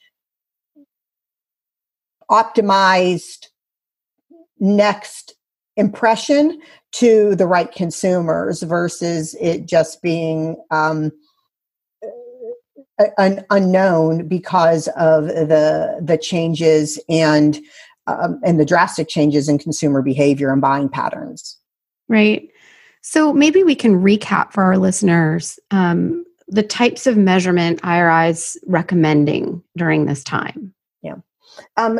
optimized 2.29 3.47
next 4.59 5.35
impression 5.77 6.59
to 6.91 7.35
the 7.35 7.47
right 7.47 7.71
consumers 7.71 8.61
versus 8.63 9.35
it 9.39 9.65
just 9.65 10.01
being 10.01 10.57
um, 10.71 11.11
an 13.17 13.45
unknown 13.49 14.27
because 14.27 14.87
of 14.89 15.25
the 15.25 15.99
the 16.01 16.17
changes 16.17 17.01
and 17.09 17.59
um, 18.07 18.39
and 18.43 18.59
the 18.59 18.65
drastic 18.65 19.07
changes 19.07 19.47
in 19.47 19.57
consumer 19.57 20.01
behavior 20.01 20.51
and 20.51 20.61
buying 20.61 20.89
patterns. 20.89 21.57
Right. 22.07 22.49
So 23.01 23.33
maybe 23.33 23.63
we 23.63 23.75
can 23.75 24.01
recap 24.01 24.51
for 24.51 24.63
our 24.63 24.77
listeners 24.77 25.59
um, 25.71 26.25
the 26.47 26.63
types 26.63 27.07
of 27.07 27.17
measurement 27.17 27.79
IRI's 27.83 28.57
recommending 28.65 29.63
during 29.77 30.05
this 30.05 30.23
time. 30.23 30.73
Yeah. 31.01 31.15
Um, 31.77 31.99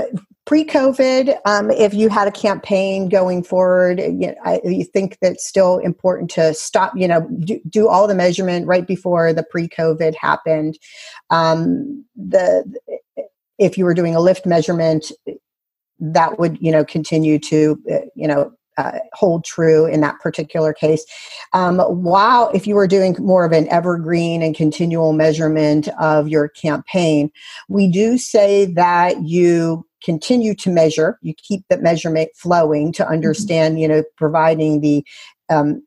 pre-COVID, 0.50 1.38
um, 1.46 1.70
if 1.70 1.94
you 1.94 2.10
had 2.10 2.28
a 2.28 2.32
campaign 2.32 3.08
going 3.08 3.44
forward, 3.44 4.00
you, 4.00 4.30
know, 4.30 4.36
I, 4.44 4.60
you 4.64 4.84
think 4.84 5.20
that's 5.22 5.48
still 5.48 5.78
important 5.78 6.32
to 6.32 6.56
stop. 6.56 6.92
You 6.96 7.08
know, 7.08 7.30
do, 7.46 7.60
do 7.70 7.88
all 7.88 8.08
the 8.08 8.16
measurement 8.16 8.66
right 8.66 8.88
before 8.88 9.32
the 9.32 9.44
pre-COVID 9.44 10.16
happened. 10.16 10.80
Um, 11.30 12.04
the 12.16 12.66
if 13.60 13.78
you 13.78 13.86
were 13.86 13.94
doing 13.94 14.16
a 14.16 14.20
lift 14.20 14.48
measurement, 14.48 15.12
that 16.00 16.40
would 16.40 16.58
you 16.60 16.72
know 16.72 16.84
continue 16.84 17.38
to 17.38 17.80
uh, 17.92 18.00
you 18.16 18.28
know 18.28 18.52
uh, 18.80 19.00
hold 19.14 19.44
true 19.44 19.86
in 19.86 20.02
that 20.02 20.20
particular 20.20 20.74
case. 20.74 21.06
Um, 21.54 21.80
while 21.80 22.50
if 22.54 22.66
you 22.66 22.76
were 22.76 22.88
doing 22.88 23.16
more 23.20 23.44
of 23.44 23.52
an 23.52 23.68
evergreen 23.68 24.42
and 24.42 24.56
continual 24.56 25.12
measurement 25.14 25.90
of 26.00 26.30
your 26.30 26.48
campaign, 26.48 27.30
we 27.68 27.92
do 27.92 28.18
say 28.18 28.66
that 28.66 29.24
you 29.24 29.86
continue 30.02 30.56
to 30.56 30.70
measure 30.70 31.20
you 31.22 31.34
keep 31.34 31.62
the 31.70 31.78
measurement 31.78 32.30
flowing 32.34 32.94
to 32.94 33.04
mm-hmm. 33.04 33.12
understand 33.12 33.74
mm-hmm. 33.74 33.82
you 33.82 33.88
know 33.90 34.04
providing 34.16 34.80
the 34.80 35.04
um, 35.50 35.84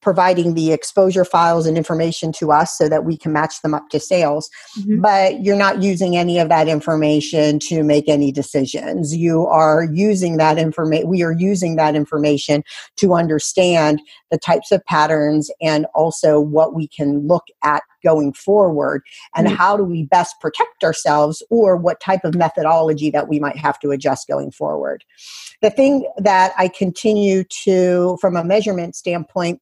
providing 0.00 0.54
the 0.54 0.72
exposure 0.72 1.24
files 1.24 1.66
and 1.66 1.76
information 1.76 2.32
to 2.32 2.50
us 2.50 2.76
so 2.76 2.88
that 2.88 3.04
we 3.04 3.16
can 3.16 3.32
match 3.32 3.60
them 3.62 3.74
up 3.74 3.88
to 3.90 4.00
sales. 4.00 4.48
Mm-hmm. 4.78 5.00
But 5.00 5.44
you're 5.44 5.56
not 5.56 5.82
using 5.82 6.16
any 6.16 6.38
of 6.38 6.48
that 6.48 6.68
information 6.68 7.58
to 7.60 7.82
make 7.82 8.08
any 8.08 8.32
decisions. 8.32 9.14
You 9.14 9.46
are 9.46 9.84
using 9.92 10.38
that 10.38 10.58
information, 10.58 11.08
we 11.08 11.22
are 11.22 11.32
using 11.32 11.76
that 11.76 11.94
information 11.94 12.64
to 12.96 13.14
understand 13.14 14.00
the 14.30 14.38
types 14.38 14.72
of 14.72 14.84
patterns 14.86 15.50
and 15.60 15.86
also 15.94 16.40
what 16.40 16.74
we 16.74 16.88
can 16.88 17.26
look 17.26 17.44
at 17.62 17.82
going 18.02 18.32
forward 18.32 19.02
and 19.34 19.46
mm-hmm. 19.46 19.56
how 19.56 19.76
do 19.76 19.84
we 19.84 20.04
best 20.04 20.40
protect 20.40 20.82
ourselves 20.84 21.42
or 21.50 21.76
what 21.76 22.00
type 22.00 22.24
of 22.24 22.34
methodology 22.34 23.10
that 23.10 23.28
we 23.28 23.38
might 23.38 23.56
have 23.56 23.78
to 23.80 23.90
adjust 23.90 24.28
going 24.28 24.50
forward. 24.50 25.04
The 25.62 25.70
thing 25.70 26.10
that 26.18 26.52
I 26.58 26.68
continue 26.68 27.44
to, 27.64 28.18
from 28.20 28.36
a 28.36 28.44
measurement 28.44 28.96
standpoint, 28.96 29.60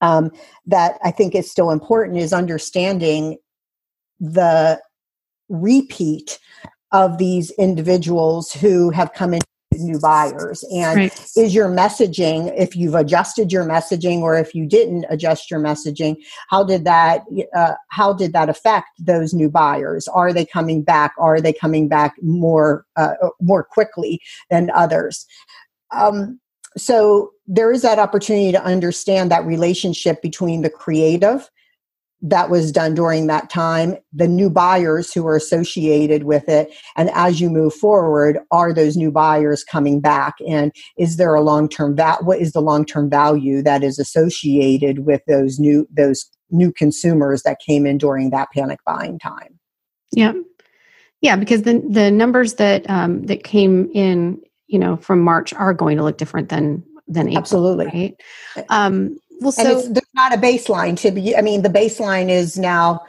um, 0.00 0.30
that 0.66 0.98
I 1.04 1.10
think 1.10 1.34
is 1.34 1.50
still 1.50 1.70
important 1.70 2.18
is 2.18 2.32
understanding 2.32 3.38
the 4.20 4.80
repeat 5.48 6.38
of 6.92 7.18
these 7.18 7.50
individuals 7.52 8.52
who 8.52 8.90
have 8.90 9.12
come 9.12 9.34
in 9.34 9.40
new 9.82 9.98
buyers? 9.98 10.64
And 10.72 10.96
right. 10.96 11.30
is 11.36 11.54
your 11.54 11.68
messaging 11.68 12.52
if 12.56 12.76
you've 12.76 12.94
adjusted 12.94 13.52
your 13.52 13.64
messaging 13.64 14.20
or 14.20 14.36
if 14.36 14.54
you 14.54 14.66
didn't 14.66 15.06
adjust 15.08 15.50
your 15.50 15.60
messaging 15.60 16.16
how 16.48 16.64
did 16.64 16.84
that 16.84 17.22
uh, 17.54 17.74
how 17.88 18.12
did 18.12 18.32
that 18.32 18.48
affect 18.48 18.88
those 18.98 19.34
new 19.34 19.50
buyers? 19.50 20.08
Are 20.08 20.32
they 20.32 20.44
coming 20.44 20.82
back? 20.82 21.12
Are 21.18 21.40
they 21.40 21.52
coming 21.52 21.88
back 21.88 22.14
more 22.22 22.84
uh, 22.96 23.14
more 23.40 23.64
quickly 23.64 24.20
than 24.50 24.70
others? 24.70 25.26
Um, 25.90 26.40
so 26.76 27.32
there 27.46 27.72
is 27.72 27.82
that 27.82 27.98
opportunity 27.98 28.52
to 28.52 28.62
understand 28.62 29.30
that 29.30 29.44
relationship 29.44 30.22
between 30.22 30.62
the 30.62 30.70
creative 30.70 31.50
that 32.20 32.50
was 32.50 32.72
done 32.72 32.94
during 32.94 33.28
that 33.28 33.48
time, 33.48 33.96
the 34.12 34.26
new 34.26 34.50
buyers 34.50 35.12
who 35.12 35.26
are 35.26 35.36
associated 35.36 36.24
with 36.24 36.48
it, 36.48 36.72
and 36.96 37.10
as 37.14 37.40
you 37.40 37.48
move 37.48 37.74
forward, 37.74 38.38
are 38.50 38.72
those 38.72 38.96
new 38.96 39.10
buyers 39.10 39.62
coming 39.62 40.00
back? 40.00 40.34
And 40.48 40.72
is 40.96 41.16
there 41.16 41.34
a 41.34 41.40
long 41.40 41.68
term 41.68 41.94
va- 41.96 42.18
what 42.22 42.40
is 42.40 42.52
the 42.52 42.60
long 42.60 42.84
term 42.84 43.08
value 43.08 43.62
that 43.62 43.84
is 43.84 43.98
associated 43.98 45.06
with 45.06 45.22
those 45.28 45.58
new 45.58 45.86
those 45.96 46.28
new 46.50 46.72
consumers 46.72 47.42
that 47.42 47.60
came 47.64 47.86
in 47.86 47.98
during 47.98 48.30
that 48.30 48.48
panic 48.52 48.80
buying 48.84 49.18
time? 49.18 49.58
Yeah, 50.10 50.32
yeah, 51.20 51.36
because 51.36 51.62
the 51.62 51.82
the 51.88 52.10
numbers 52.10 52.54
that 52.54 52.88
um, 52.90 53.22
that 53.26 53.44
came 53.44 53.90
in 53.94 54.40
you 54.66 54.78
know 54.78 54.96
from 54.96 55.20
March 55.20 55.52
are 55.54 55.74
going 55.74 55.96
to 55.98 56.02
look 56.02 56.18
different 56.18 56.48
than 56.48 56.82
than 57.06 57.28
April, 57.28 57.38
absolutely 57.38 57.86
right. 57.86 58.20
Um, 58.70 59.18
well, 59.40 59.52
so 59.52 59.82
there's 59.82 60.14
not 60.14 60.34
a 60.34 60.38
baseline 60.38 60.98
to 60.98 61.10
be. 61.10 61.36
I 61.36 61.40
mean, 61.40 61.62
the 61.62 61.68
baseline 61.68 62.28
is 62.28 62.58
now 62.58 63.04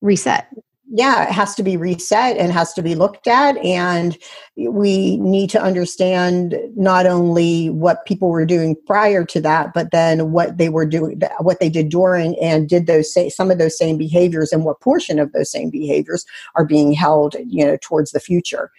reset. 0.00 0.48
Yeah, 0.96 1.24
it 1.24 1.32
has 1.32 1.54
to 1.56 1.62
be 1.62 1.76
reset 1.76 2.36
and 2.36 2.52
has 2.52 2.72
to 2.74 2.82
be 2.82 2.94
looked 2.94 3.26
at, 3.26 3.56
and 3.64 4.16
we 4.56 5.16
need 5.16 5.50
to 5.50 5.60
understand 5.60 6.56
not 6.76 7.06
only 7.06 7.70
what 7.70 8.04
people 8.04 8.28
were 8.28 8.44
doing 8.44 8.76
prior 8.86 9.24
to 9.24 9.40
that, 9.40 9.72
but 9.72 9.90
then 9.90 10.30
what 10.30 10.58
they 10.58 10.68
were 10.68 10.84
doing, 10.84 11.20
what 11.40 11.58
they 11.58 11.70
did 11.70 11.88
during, 11.88 12.38
and 12.38 12.68
did 12.68 12.86
those 12.86 13.12
say 13.12 13.28
some 13.28 13.50
of 13.50 13.58
those 13.58 13.76
same 13.76 13.96
behaviors, 13.96 14.52
and 14.52 14.64
what 14.64 14.80
portion 14.80 15.18
of 15.18 15.32
those 15.32 15.50
same 15.50 15.70
behaviors 15.70 16.26
are 16.54 16.66
being 16.66 16.92
held, 16.92 17.34
you 17.46 17.64
know, 17.64 17.78
towards 17.80 18.12
the 18.12 18.20
future 18.20 18.70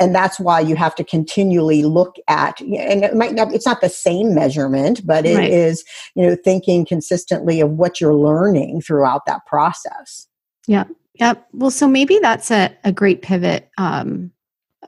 and 0.00 0.14
that's 0.14 0.40
why 0.40 0.58
you 0.58 0.74
have 0.74 0.94
to 0.94 1.04
continually 1.04 1.82
look 1.82 2.16
at 2.26 2.60
and 2.60 3.04
it 3.04 3.14
might 3.14 3.34
not 3.34 3.52
it's 3.52 3.66
not 3.66 3.80
the 3.80 3.88
same 3.88 4.34
measurement 4.34 5.06
but 5.06 5.26
it 5.26 5.36
right. 5.36 5.50
is 5.50 5.84
you 6.14 6.26
know 6.26 6.34
thinking 6.34 6.84
consistently 6.84 7.60
of 7.60 7.72
what 7.72 8.00
you're 8.00 8.14
learning 8.14 8.80
throughout 8.80 9.26
that 9.26 9.44
process 9.46 10.26
yeah 10.66 10.84
yeah 11.14 11.34
well 11.52 11.70
so 11.70 11.86
maybe 11.86 12.18
that's 12.20 12.50
a, 12.50 12.74
a 12.82 12.90
great 12.90 13.22
pivot 13.22 13.70
um, 13.78 14.32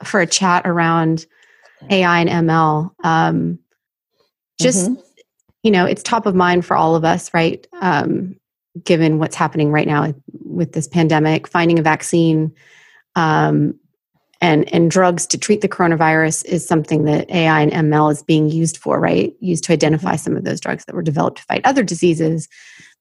for 0.03 0.21
a 0.21 0.27
chat 0.27 0.67
around 0.67 1.27
ai 1.91 2.21
and 2.21 2.49
ml 2.49 2.91
um, 3.05 3.59
just 4.61 4.91
mm-hmm. 4.91 5.01
you 5.63 5.71
know 5.71 5.85
it's 5.85 6.03
top 6.03 6.27
of 6.27 6.35
mind 6.35 6.65
for 6.65 6.77
all 6.77 6.97
of 6.97 7.05
us 7.05 7.33
right 7.35 7.67
um, 7.81 8.35
given 8.85 9.19
what's 9.19 9.37
happening 9.37 9.71
right 9.71 9.87
now 9.87 10.15
with 10.45 10.73
this 10.73 10.89
pandemic 10.89 11.47
finding 11.47 11.79
a 11.79 11.83
vaccine 11.83 12.53
um, 13.15 13.79
and 14.43 14.71
and 14.75 14.91
drugs 14.91 15.25
to 15.29 15.39
treat 15.39 15.63
the 15.63 15.69
coronavirus 15.69 16.45
is 16.45 16.67
something 16.67 17.05
that 17.05 17.31
AI 17.31 17.63
and 17.63 17.73
ML 17.73 18.11
is 18.11 18.23
being 18.23 18.51
used 18.51 18.77
for, 18.77 19.01
right? 19.01 19.35
Used 19.41 19.65
to 19.65 19.73
identify 19.73 20.17
some 20.17 20.37
of 20.37 20.45
those 20.45 20.61
drugs 20.61 20.85
that 20.85 20.95
were 20.95 21.03
developed 21.03 21.39
to 21.39 21.45
fight 21.45 21.65
other 21.65 21.85
diseases 21.85 22.49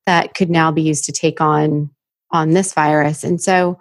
that 0.05 0.35
could 0.35 0.49
now 0.49 0.71
be 0.71 0.83
used 0.83 1.03
to 1.05 1.11
take 1.11 1.41
on 1.41 1.89
on 2.31 2.51
this 2.51 2.73
virus. 2.73 3.23
And 3.23 3.41
so, 3.41 3.77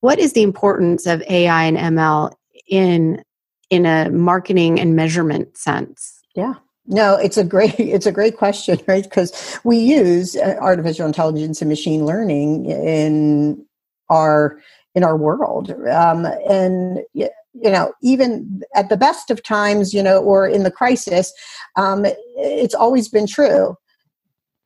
what 0.00 0.18
is 0.18 0.34
the 0.34 0.42
importance 0.42 1.06
of 1.06 1.22
AI 1.22 1.64
and 1.64 1.78
ML 1.78 2.32
in 2.68 3.24
in 3.70 3.86
a 3.86 4.10
marketing 4.10 4.78
and 4.78 4.94
measurement 4.94 5.56
sense? 5.56 6.20
Yeah. 6.36 6.54
No, 6.86 7.16
it's 7.16 7.38
a 7.38 7.44
great 7.44 7.74
it's 7.78 8.06
a 8.06 8.12
great 8.12 8.36
question, 8.36 8.78
right? 8.86 9.02
Because 9.02 9.58
we 9.64 9.78
use 9.78 10.36
uh, 10.36 10.56
artificial 10.60 11.06
intelligence 11.06 11.62
and 11.62 11.70
machine 11.70 12.04
learning 12.04 12.66
in 12.66 13.64
our 14.10 14.60
in 14.98 15.04
our 15.04 15.16
world. 15.16 15.70
Um, 15.88 16.26
and, 16.50 16.98
you 17.14 17.30
know, 17.54 17.92
even 18.02 18.62
at 18.74 18.88
the 18.88 18.96
best 18.96 19.30
of 19.30 19.44
times, 19.44 19.94
you 19.94 20.02
know, 20.02 20.18
or 20.20 20.48
in 20.48 20.64
the 20.64 20.72
crisis, 20.72 21.32
um, 21.76 22.04
it's 22.36 22.74
always 22.74 23.08
been 23.08 23.28
true. 23.28 23.76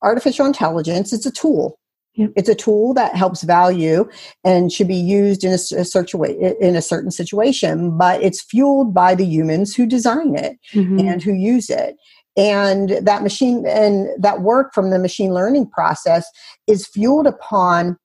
Artificial 0.03 0.47
intelligence 0.47 1.13
is 1.13 1.27
a 1.27 1.31
tool. 1.31 1.79
It's 2.15 2.49
a 2.49 2.55
tool 2.55 2.93
that 2.95 3.17
helps 3.17 3.43
value 3.43 4.07
and 4.45 4.71
should 4.71 4.89
be 4.89 4.95
used 4.97 5.45
in 5.45 5.53
a, 5.53 5.59
a 5.75 6.67
in 6.67 6.77
a 6.77 6.83
certain 6.83 7.11
situation, 7.11 7.97
but 7.97 8.23
it's 8.23 8.43
fueled 8.43 8.93
by 8.93 9.15
the 9.15 9.25
humans 9.25 9.75
who 9.75 9.87
design 9.87 10.37
it 10.37 10.59
mm-hmm. 10.75 10.99
and 10.99 11.23
who 11.23 11.33
use 11.33 11.71
it 11.71 11.97
and 12.37 12.91
that 13.03 13.23
machine 13.23 13.65
and 13.67 14.09
that 14.19 14.41
work 14.41 14.73
from 14.73 14.91
the 14.91 14.99
machine 14.99 15.35
learning 15.35 15.69
process 15.69 16.27
is 16.67 16.87
fueled 16.87 17.27
upon 17.27 17.99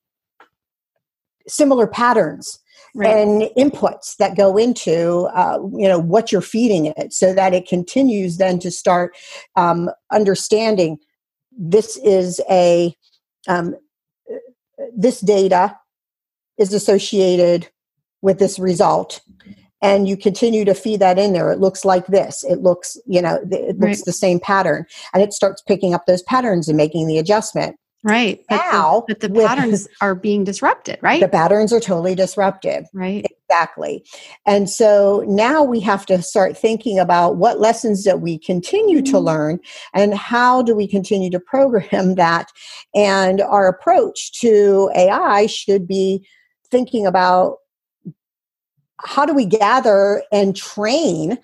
similar 1.47 1.87
patterns 1.87 2.59
right. 2.95 3.15
and 3.15 3.43
inputs 3.57 4.17
that 4.17 4.35
go 4.35 4.57
into 4.57 5.27
uh, 5.33 5.59
you 5.73 5.87
know 5.87 5.99
what 5.99 6.31
you're 6.31 6.41
feeding 6.41 6.87
it 6.97 7.13
so 7.13 7.33
that 7.33 7.53
it 7.53 7.67
continues 7.67 8.37
then 8.37 8.59
to 8.59 8.71
start 8.71 9.15
um, 9.55 9.89
understanding 10.11 10.97
this 11.57 11.97
is 11.97 12.41
a 12.49 12.95
um, 13.47 13.75
this 14.95 15.21
data 15.21 15.75
is 16.57 16.73
associated 16.73 17.69
with 18.21 18.39
this 18.39 18.59
result 18.59 19.21
and 19.81 20.07
you 20.07 20.17
continue 20.17 20.65
to 20.65 20.73
feed 20.73 20.99
that 20.99 21.19
in 21.19 21.33
there 21.33 21.51
it 21.51 21.59
looks 21.59 21.85
like 21.85 22.07
this 22.07 22.43
it 22.43 22.61
looks 22.61 22.97
you 23.05 23.21
know 23.21 23.39
it 23.51 23.77
looks 23.79 23.99
right. 23.99 24.05
the 24.05 24.13
same 24.13 24.39
pattern 24.39 24.85
and 25.13 25.21
it 25.21 25.33
starts 25.33 25.61
picking 25.61 25.93
up 25.93 26.05
those 26.05 26.23
patterns 26.23 26.67
and 26.67 26.77
making 26.77 27.07
the 27.07 27.17
adjustment 27.17 27.77
Right. 28.07 28.41
Now, 28.49 29.03
but 29.05 29.19
the, 29.19 29.27
but 29.27 29.41
the 29.41 29.47
patterns 29.47 29.85
are 30.01 30.15
being 30.15 30.45
disrupted, 30.45 30.97
right? 31.01 31.19
The 31.19 31.27
patterns 31.27 31.73
are 31.73 31.81
totally 31.81 32.15
disrupted. 32.15 32.85
Right. 32.93 33.25
Exactly. 33.49 34.05
And 34.45 34.69
so 34.69 35.25
now 35.27 35.61
we 35.61 35.81
have 35.81 36.05
to 36.05 36.21
start 36.21 36.57
thinking 36.57 36.99
about 36.99 37.35
what 37.35 37.59
lessons 37.59 38.05
that 38.05 38.21
we 38.21 38.39
continue 38.39 38.99
mm-hmm. 38.99 39.11
to 39.11 39.19
learn 39.19 39.59
and 39.93 40.13
how 40.13 40.61
do 40.61 40.73
we 40.73 40.87
continue 40.87 41.29
to 41.31 41.39
program 41.39 42.15
that. 42.15 42.49
And 42.95 43.41
our 43.41 43.67
approach 43.67 44.39
to 44.39 44.89
AI 44.95 45.47
should 45.47 45.85
be 45.85 46.25
thinking 46.71 47.05
about 47.05 47.57
how 49.03 49.25
do 49.25 49.33
we 49.33 49.45
gather 49.45 50.23
and 50.31 50.55
train 50.55 51.39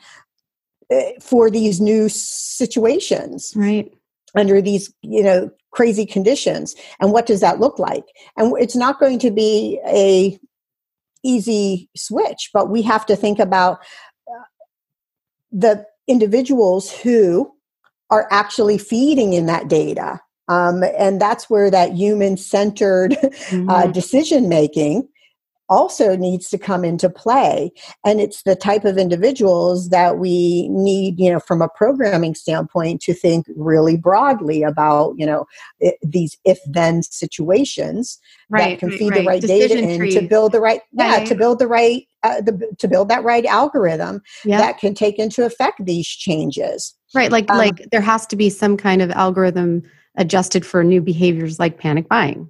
eh, 0.89 1.11
for 1.19 1.51
these 1.51 1.81
new 1.81 2.07
situations. 2.07 3.51
Right 3.53 3.93
under 4.35 4.61
these 4.61 4.93
you 5.01 5.23
know 5.23 5.49
crazy 5.71 6.05
conditions 6.05 6.75
and 6.99 7.11
what 7.11 7.25
does 7.25 7.41
that 7.41 7.59
look 7.59 7.79
like 7.79 8.05
and 8.37 8.53
it's 8.59 8.75
not 8.75 8.99
going 8.99 9.19
to 9.19 9.31
be 9.31 9.79
a 9.87 10.37
easy 11.23 11.89
switch 11.95 12.49
but 12.53 12.69
we 12.69 12.81
have 12.81 13.05
to 13.05 13.15
think 13.15 13.39
about 13.39 13.79
uh, 14.27 14.43
the 15.51 15.85
individuals 16.07 16.91
who 16.91 17.51
are 18.09 18.27
actually 18.31 18.77
feeding 18.77 19.33
in 19.33 19.45
that 19.45 19.67
data 19.67 20.19
um, 20.49 20.83
and 20.97 21.21
that's 21.21 21.49
where 21.49 21.71
that 21.71 21.93
human 21.93 22.35
centered 22.37 23.13
uh, 23.13 23.29
mm-hmm. 23.49 23.69
uh, 23.69 23.87
decision 23.87 24.49
making 24.49 25.07
also 25.73 26.15
needs 26.15 26.49
to 26.49 26.57
come 26.57 26.85
into 26.85 27.09
play 27.09 27.71
and 28.05 28.21
it's 28.21 28.43
the 28.43 28.55
type 28.55 28.85
of 28.85 28.95
individuals 28.95 29.89
that 29.89 30.19
we 30.19 30.69
need 30.69 31.19
you 31.19 31.31
know 31.31 31.39
from 31.39 31.63
a 31.63 31.67
programming 31.67 32.35
standpoint 32.35 33.01
to 33.01 33.11
think 33.11 33.47
really 33.55 33.97
broadly 33.97 34.61
about 34.61 35.15
you 35.17 35.25
know 35.25 35.45
it, 35.79 35.95
these 36.03 36.37
if 36.45 36.59
then 36.67 37.01
situations 37.01 38.19
right, 38.51 38.69
that 38.69 38.79
can 38.79 38.89
right, 38.89 38.99
feed 38.99 39.09
right. 39.09 39.19
the 39.21 39.25
right 39.25 39.41
Decision 39.41 39.77
data 39.77 39.89
in 39.89 39.97
trees. 39.97 40.13
to 40.13 40.21
build 40.21 40.51
the 40.51 40.61
right 40.61 40.81
yeah, 40.91 41.25
to 41.25 41.33
build 41.33 41.57
the 41.57 41.67
right 41.67 42.07
uh, 42.21 42.39
the, 42.41 42.71
to 42.77 42.87
build 42.87 43.09
that 43.09 43.23
right 43.23 43.45
algorithm 43.45 44.21
yeah. 44.45 44.59
that 44.59 44.77
can 44.77 44.93
take 44.93 45.17
into 45.17 45.43
effect 45.43 45.83
these 45.83 46.07
changes 46.07 46.93
right 47.15 47.31
like 47.31 47.49
um, 47.49 47.57
like 47.57 47.89
there 47.91 48.01
has 48.01 48.27
to 48.27 48.35
be 48.35 48.49
some 48.49 48.77
kind 48.77 49.01
of 49.01 49.09
algorithm 49.11 49.81
adjusted 50.17 50.63
for 50.63 50.83
new 50.83 51.01
behaviors 51.01 51.57
like 51.57 51.79
panic 51.79 52.07
buying 52.07 52.47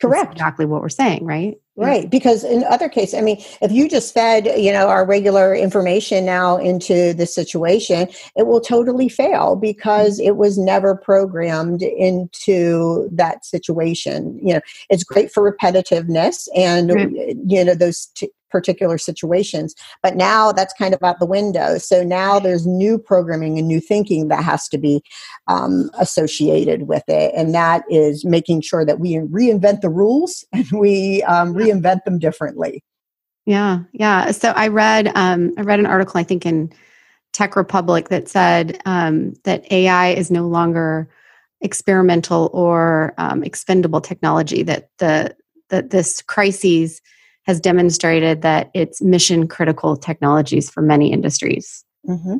correct 0.00 0.30
That's 0.30 0.36
exactly 0.36 0.64
what 0.64 0.80
we're 0.80 0.88
saying 0.88 1.26
right 1.26 1.58
Right, 1.74 2.10
because 2.10 2.44
in 2.44 2.64
other 2.64 2.90
cases, 2.90 3.14
I 3.14 3.22
mean, 3.22 3.42
if 3.62 3.72
you 3.72 3.88
just 3.88 4.12
fed, 4.12 4.44
you 4.62 4.70
know, 4.70 4.88
our 4.88 5.06
regular 5.06 5.54
information 5.54 6.26
now 6.26 6.58
into 6.58 7.14
the 7.14 7.24
situation, 7.24 8.08
it 8.36 8.46
will 8.46 8.60
totally 8.60 9.08
fail 9.08 9.56
because 9.56 10.20
it 10.20 10.36
was 10.36 10.58
never 10.58 10.94
programmed 10.94 11.80
into 11.80 13.08
that 13.12 13.46
situation. 13.46 14.38
You 14.42 14.54
know, 14.54 14.60
it's 14.90 15.02
great 15.02 15.32
for 15.32 15.50
repetitiveness 15.50 16.46
and, 16.54 16.92
right. 16.92 17.36
you 17.46 17.64
know, 17.64 17.74
those 17.74 18.04
t- 18.14 18.30
particular 18.52 18.98
situations. 18.98 19.74
But 20.02 20.14
now 20.14 20.52
that's 20.52 20.74
kind 20.74 20.94
of 20.94 21.02
out 21.02 21.18
the 21.18 21.26
window. 21.26 21.78
So 21.78 22.04
now 22.04 22.38
there's 22.38 22.66
new 22.66 22.98
programming 22.98 23.58
and 23.58 23.66
new 23.66 23.80
thinking 23.80 24.28
that 24.28 24.44
has 24.44 24.68
to 24.68 24.78
be 24.78 25.02
um, 25.48 25.90
associated 25.98 26.86
with 26.86 27.02
it. 27.08 27.32
And 27.34 27.54
that 27.54 27.84
is 27.90 28.24
making 28.24 28.60
sure 28.60 28.84
that 28.84 29.00
we 29.00 29.14
reinvent 29.16 29.80
the 29.80 29.88
rules 29.88 30.44
and 30.52 30.70
we 30.72 31.22
um, 31.24 31.54
reinvent 31.54 32.04
them 32.04 32.18
differently. 32.18 32.84
Yeah, 33.44 33.80
yeah. 33.92 34.30
So 34.30 34.50
I 34.50 34.68
read 34.68 35.10
um, 35.16 35.52
I 35.58 35.62
read 35.62 35.80
an 35.80 35.86
article 35.86 36.20
I 36.20 36.22
think 36.22 36.46
in 36.46 36.72
Tech 37.32 37.56
Republic 37.56 38.08
that 38.08 38.28
said 38.28 38.80
um, 38.84 39.34
that 39.44 39.70
AI 39.72 40.10
is 40.10 40.30
no 40.30 40.46
longer 40.46 41.08
experimental 41.60 42.50
or 42.52 43.14
um, 43.18 43.42
expendable 43.42 44.00
technology. 44.00 44.62
That 44.62 44.90
the 44.98 45.34
that 45.70 45.90
this 45.90 46.22
crises 46.22 47.00
has 47.44 47.60
demonstrated 47.60 48.42
that 48.42 48.70
it's 48.74 49.02
mission 49.02 49.48
critical 49.48 49.96
technologies 49.96 50.70
for 50.70 50.82
many 50.82 51.12
industries. 51.12 51.84
Mm-hmm. 52.08 52.38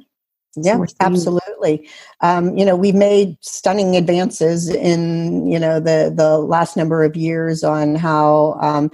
Yeah, 0.56 0.84
so 0.84 0.94
absolutely. 1.00 1.88
Um, 2.20 2.58
you 2.58 2.66
know, 2.66 2.76
we've 2.76 2.94
made 2.94 3.38
stunning 3.40 3.96
advances 3.96 4.68
in 4.68 5.46
you 5.50 5.58
know 5.58 5.80
the 5.80 6.12
the 6.14 6.38
last 6.38 6.76
number 6.76 7.04
of 7.04 7.16
years 7.16 7.64
on 7.64 7.94
how 7.94 8.58
um, 8.60 8.90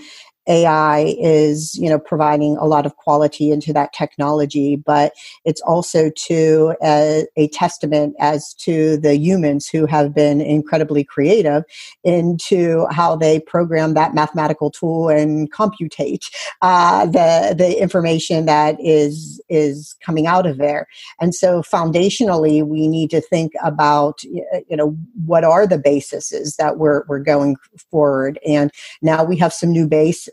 AI 0.49 1.15
is, 1.19 1.75
you 1.77 1.89
know, 1.89 1.99
providing 1.99 2.57
a 2.57 2.65
lot 2.65 2.87
of 2.87 2.97
quality 2.97 3.51
into 3.51 3.73
that 3.73 3.93
technology, 3.93 4.77
but 4.77 5.13
it's 5.45 5.61
also 5.63 6.11
to 6.11 6.75
a, 6.83 7.27
a 7.37 7.49
testament 7.49 8.17
as 8.19 8.55
to 8.55 8.97
the 8.97 9.17
humans 9.17 9.69
who 9.69 9.87
have 9.87 10.15
been 10.15 10.41
incredibly 10.41 11.05
creative 11.05 11.65
into 12.05 12.87
how 12.91 13.15
they 13.15 13.41
program 13.41 13.95
that 13.95 14.15
mathematical 14.15 14.71
tool 14.71 15.09
and 15.09 15.53
computate 15.53 16.31
uh, 16.63 17.07
the 17.07 17.55
the 17.57 17.81
information 17.81 18.47
that 18.47 18.77
is 18.81 19.41
is 19.49 19.95
coming 20.05 20.27
out 20.27 20.47
of 20.47 20.59
there. 20.59 20.87
And 21.21 21.35
so, 21.35 21.63
foundationally, 21.63 22.67
we 22.67 22.89
need 22.89 23.11
to 23.11 23.21
think 23.21 23.53
about, 23.63 24.23
you 24.25 24.77
know, 24.77 24.97
what 25.27 25.45
are 25.45 25.67
the 25.67 25.79
bases 25.79 26.57
that 26.57 26.79
we're 26.79 27.05
we're 27.09 27.19
going 27.19 27.57
forward. 27.91 28.39
And 28.47 28.71
now 29.03 29.25
we 29.25 29.37
have 29.37 29.53
some 29.53 29.71
new 29.71 29.87
base 29.87 30.29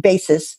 basis 0.00 0.56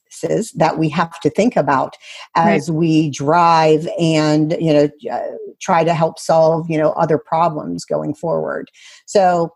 that 0.56 0.77
we 0.77 0.89
have 0.89 1.19
to 1.19 1.30
think 1.30 1.56
about 1.56 1.95
as 2.36 2.69
right. 2.69 2.75
we 2.77 3.10
drive 3.10 3.88
and 3.99 4.56
you 4.60 4.73
know 4.73 4.89
uh, 5.12 5.21
try 5.60 5.84
to 5.84 5.93
help 5.93 6.19
solve 6.19 6.69
you 6.69 6.77
know 6.77 6.91
other 6.91 7.17
problems 7.17 7.86
going 7.86 8.13
forward 8.13 8.69
so 9.06 9.51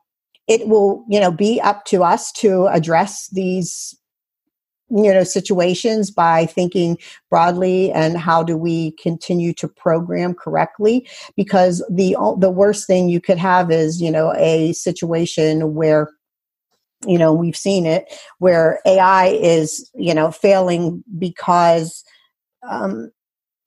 it 0.48 0.68
will 0.68 1.06
you 1.10 1.20
know 1.20 1.32
be 1.32 1.60
up 1.62 1.86
to 1.86 2.04
us 2.04 2.32
to 2.32 2.68
address 2.68 3.30
these 3.32 3.96
you 4.90 5.12
know 5.12 5.24
situations 5.24 6.12
by 6.12 6.46
thinking 6.46 6.98
broadly 7.30 7.92
and 7.92 8.18
how 8.18 8.44
do 8.44 8.56
we 8.56 8.92
continue 8.92 9.54
to 9.54 9.68
program 9.68 10.34
correctly 10.34 11.08
because 11.36 11.84
the 11.90 12.16
the 12.40 12.52
worst 12.52 12.86
thing 12.86 13.10
you 13.10 13.20
could 13.20 13.38
have 13.38 13.72
is 13.72 14.02
you 14.02 14.12
know 14.12 14.34
a 14.36 14.74
situation 14.74 15.74
where 15.74 16.10
you 17.06 17.18
know 17.18 17.34
we've 17.34 17.58
seen 17.58 17.86
it 17.86 18.06
where 18.40 18.80
ai 18.86 19.28
is 19.28 19.90
you 19.96 20.14
know 20.14 20.32
failing 20.32 21.04
because 21.18 22.04
um, 22.68 23.12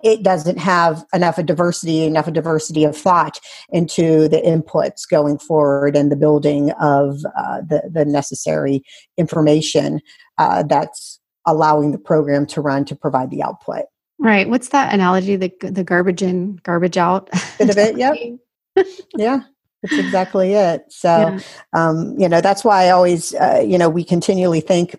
it 0.02 0.22
doesn't 0.22 0.58
have 0.58 1.04
enough 1.12 1.38
of 1.38 1.46
diversity 1.46 2.04
enough 2.04 2.28
of 2.28 2.34
diversity 2.34 2.84
of 2.84 2.96
thought 2.96 3.38
into 3.70 4.28
the 4.28 4.38
inputs 4.38 5.08
going 5.08 5.38
forward 5.38 5.96
and 5.96 6.12
the 6.12 6.16
building 6.16 6.70
of 6.80 7.18
uh, 7.36 7.60
the, 7.62 7.88
the 7.92 8.04
necessary 8.04 8.82
information 9.16 10.00
uh, 10.38 10.62
that's 10.62 11.20
allowing 11.46 11.92
the 11.92 11.98
program 11.98 12.46
to 12.46 12.60
run 12.60 12.84
to 12.84 12.94
provide 12.94 13.30
the 13.30 13.42
output. 13.42 13.84
Right. 14.18 14.48
What's 14.48 14.68
that 14.70 14.92
analogy 14.92 15.36
the, 15.36 15.52
the 15.60 15.84
garbage 15.84 16.22
in 16.22 16.56
garbage 16.62 16.96
out? 16.96 17.30
Bit 17.58 17.70
of 17.70 17.78
it 17.78 17.96
yep. 18.76 18.86
Yeah 19.16 19.42
that's 19.82 19.98
exactly 19.98 20.54
it. 20.54 20.82
So, 20.88 21.08
yeah. 21.08 21.40
um, 21.72 22.14
you 22.18 22.28
know, 22.28 22.40
that's 22.40 22.64
why 22.64 22.84
I 22.84 22.90
always, 22.90 23.34
uh, 23.34 23.62
you 23.64 23.78
know, 23.78 23.88
we 23.88 24.04
continually 24.04 24.60
think 24.60 24.96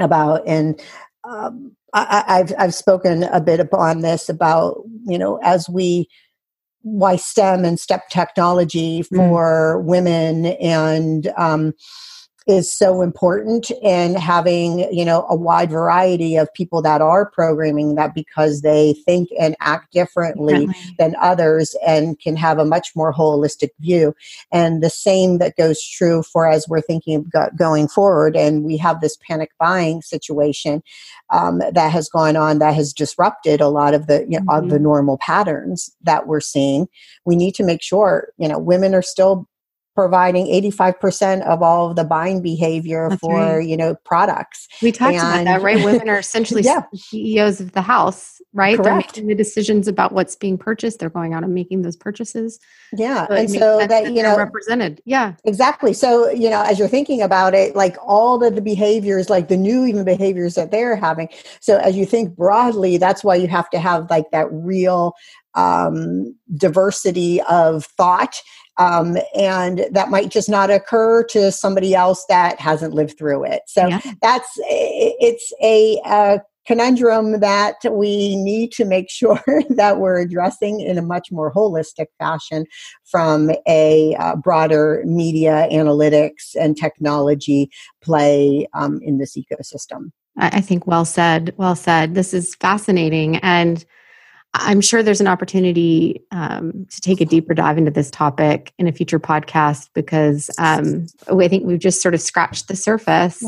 about, 0.00 0.42
and 0.46 0.80
um, 1.24 1.76
I, 1.94 2.24
have 2.26 2.52
I've 2.58 2.74
spoken 2.74 3.24
a 3.24 3.40
bit 3.40 3.60
upon 3.60 4.00
this 4.00 4.28
about, 4.28 4.78
you 5.04 5.18
know, 5.18 5.38
as 5.42 5.68
we 5.68 6.08
why 6.82 7.16
STEM 7.16 7.64
and 7.64 7.78
STEP 7.78 8.08
technology 8.08 9.02
mm. 9.02 9.16
for 9.16 9.80
mm. 9.80 9.84
women 9.84 10.46
and 10.46 11.32
um, 11.36 11.72
is 12.46 12.72
so 12.72 13.02
important 13.02 13.70
and 13.82 14.18
having 14.18 14.80
you 14.92 15.04
know 15.04 15.26
a 15.28 15.36
wide 15.36 15.70
variety 15.70 16.36
of 16.36 16.52
people 16.54 16.82
that 16.82 17.00
are 17.00 17.30
programming 17.30 17.94
that 17.94 18.14
because 18.14 18.62
they 18.62 18.94
think 19.04 19.28
and 19.38 19.56
act 19.60 19.92
differently, 19.92 20.66
differently, 20.66 20.94
than 20.98 21.14
others 21.20 21.76
and 21.86 22.18
can 22.18 22.36
have 22.36 22.58
a 22.58 22.64
much 22.64 22.94
more 22.96 23.12
holistic 23.12 23.70
view. 23.80 24.14
And 24.50 24.82
the 24.82 24.90
same 24.90 25.38
that 25.38 25.56
goes 25.56 25.82
true 25.82 26.22
for 26.22 26.48
as 26.48 26.68
we're 26.68 26.80
thinking 26.80 27.16
of 27.34 27.56
going 27.56 27.88
forward 27.88 28.36
and 28.36 28.64
we 28.64 28.76
have 28.78 29.00
this 29.00 29.16
panic 29.26 29.50
buying 29.58 30.02
situation 30.02 30.82
um, 31.30 31.60
that 31.72 31.90
has 31.92 32.08
gone 32.08 32.36
on 32.36 32.58
that 32.58 32.74
has 32.74 32.92
disrupted 32.92 33.60
a 33.60 33.68
lot 33.68 33.94
of 33.94 34.06
the 34.06 34.26
you 34.28 34.38
know, 34.38 34.40
mm-hmm. 34.40 34.64
of 34.64 34.70
the 34.70 34.78
normal 34.78 35.18
patterns 35.18 35.94
that 36.02 36.26
we're 36.26 36.40
seeing. 36.40 36.88
We 37.24 37.36
need 37.36 37.54
to 37.56 37.64
make 37.64 37.82
sure 37.82 38.28
you 38.38 38.48
know 38.48 38.58
women 38.58 38.94
are 38.94 39.02
still 39.02 39.48
providing 39.94 40.46
85% 40.46 41.42
of 41.46 41.62
all 41.62 41.90
of 41.90 41.96
the 41.96 42.04
buying 42.04 42.40
behavior 42.42 43.08
That's 43.10 43.20
for 43.20 43.34
right. 43.34 43.66
you 43.66 43.76
know 43.76 43.94
products 44.04 44.68
We 44.82 44.92
talked 44.92 45.14
about 45.16 45.44
that, 45.44 45.62
right? 45.62 45.84
Women 45.84 46.08
are 46.08 46.18
essentially 46.18 46.62
Yeah. 46.62 46.82
CEOs 46.94 47.60
of 47.60 47.72
the 47.72 47.82
house, 47.82 48.40
right? 48.52 48.76
Correct. 48.76 48.84
They're 48.86 48.96
making 48.96 49.26
the 49.28 49.34
decisions 49.34 49.88
about 49.88 50.12
what's 50.12 50.36
being 50.36 50.56
purchased. 50.58 50.98
They're 50.98 51.10
going 51.10 51.34
out 51.34 51.44
and 51.44 51.54
making 51.54 51.82
those 51.82 51.96
purchases. 51.96 52.58
yeah 52.92 53.26
So 53.28 53.34
and 53.34 53.50
so 53.50 53.78
sense 53.80 53.88
that 53.90 54.12
you 54.12 54.22
know 54.22 54.36
represented. 54.36 55.00
Yeah. 55.04 55.34
Exactly. 55.44 55.92
So, 55.92 56.30
you 56.30 56.48
know, 56.48 56.62
as 56.62 56.78
you're 56.78 56.88
thinking 56.88 57.22
about 57.22 57.54
it, 57.54 57.76
like 57.76 57.96
all 58.02 58.42
of 58.42 58.54
the 58.54 58.60
behaviors, 58.62 59.28
like 59.28 59.48
the 59.48 59.56
new 59.56 59.84
even 59.86 60.04
behaviors 60.04 60.54
that 60.54 60.70
they're 60.70 60.96
having. 60.96 61.28
So, 61.60 61.78
as 61.78 61.96
you 61.96 62.06
think 62.06 62.36
broadly, 62.36 62.96
that's 62.96 63.22
why 63.22 63.34
you 63.36 63.48
have 63.48 63.68
to 63.70 63.78
have 63.78 64.08
like 64.10 64.30
that 64.32 64.46
real 64.50 65.14
um, 65.54 66.34
diversity 66.56 67.40
of 67.42 67.84
thought. 67.84 68.36
Um, 68.78 69.16
and 69.34 69.86
that 69.92 70.10
might 70.10 70.30
just 70.30 70.48
not 70.48 70.70
occur 70.70 71.24
to 71.24 71.52
somebody 71.52 71.94
else 71.94 72.24
that 72.28 72.58
hasn't 72.58 72.94
lived 72.94 73.18
through 73.18 73.44
it. 73.44 73.62
So, 73.66 73.86
Yeah. 73.88 74.00
that's 74.20 74.50
it's 74.58 75.52
a, 75.62 76.00
uh 76.04 76.38
conundrum 76.66 77.40
that 77.40 77.76
we 77.90 78.36
need 78.36 78.72
to 78.72 78.84
make 78.84 79.10
sure 79.10 79.42
that 79.70 79.98
we're 79.98 80.20
addressing 80.20 80.80
in 80.80 80.98
a 80.98 81.02
much 81.02 81.30
more 81.32 81.52
holistic 81.52 82.06
fashion 82.18 82.64
from 83.04 83.50
a 83.68 84.14
uh, 84.18 84.36
broader 84.36 85.02
media 85.04 85.68
analytics 85.72 86.54
and 86.58 86.76
technology 86.76 87.70
play 88.02 88.66
um, 88.74 89.00
in 89.02 89.18
this 89.18 89.36
ecosystem. 89.36 90.10
I 90.38 90.62
think 90.62 90.86
well 90.86 91.04
said. 91.04 91.52
Well 91.58 91.76
said. 91.76 92.14
This 92.14 92.32
is 92.32 92.54
fascinating. 92.54 93.36
And 93.38 93.84
I'm 94.54 94.80
sure 94.80 95.02
there's 95.02 95.20
an 95.20 95.28
opportunity 95.28 96.22
um, 96.30 96.86
to 96.90 97.00
take 97.00 97.20
a 97.20 97.24
deeper 97.24 97.54
dive 97.54 97.78
into 97.78 97.90
this 97.90 98.10
topic 98.10 98.72
in 98.78 98.86
a 98.86 98.92
future 98.92 99.18
podcast 99.18 99.88
because 99.94 100.50
um, 100.58 101.06
I 101.28 101.48
think 101.48 101.64
we've 101.64 101.78
just 101.78 102.02
sort 102.02 102.14
of 102.14 102.20
scratched 102.20 102.68
the 102.68 102.76
surface, 102.76 103.42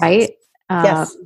right? 0.00 0.30
Um, 0.68 0.84
Yes. 0.84 1.16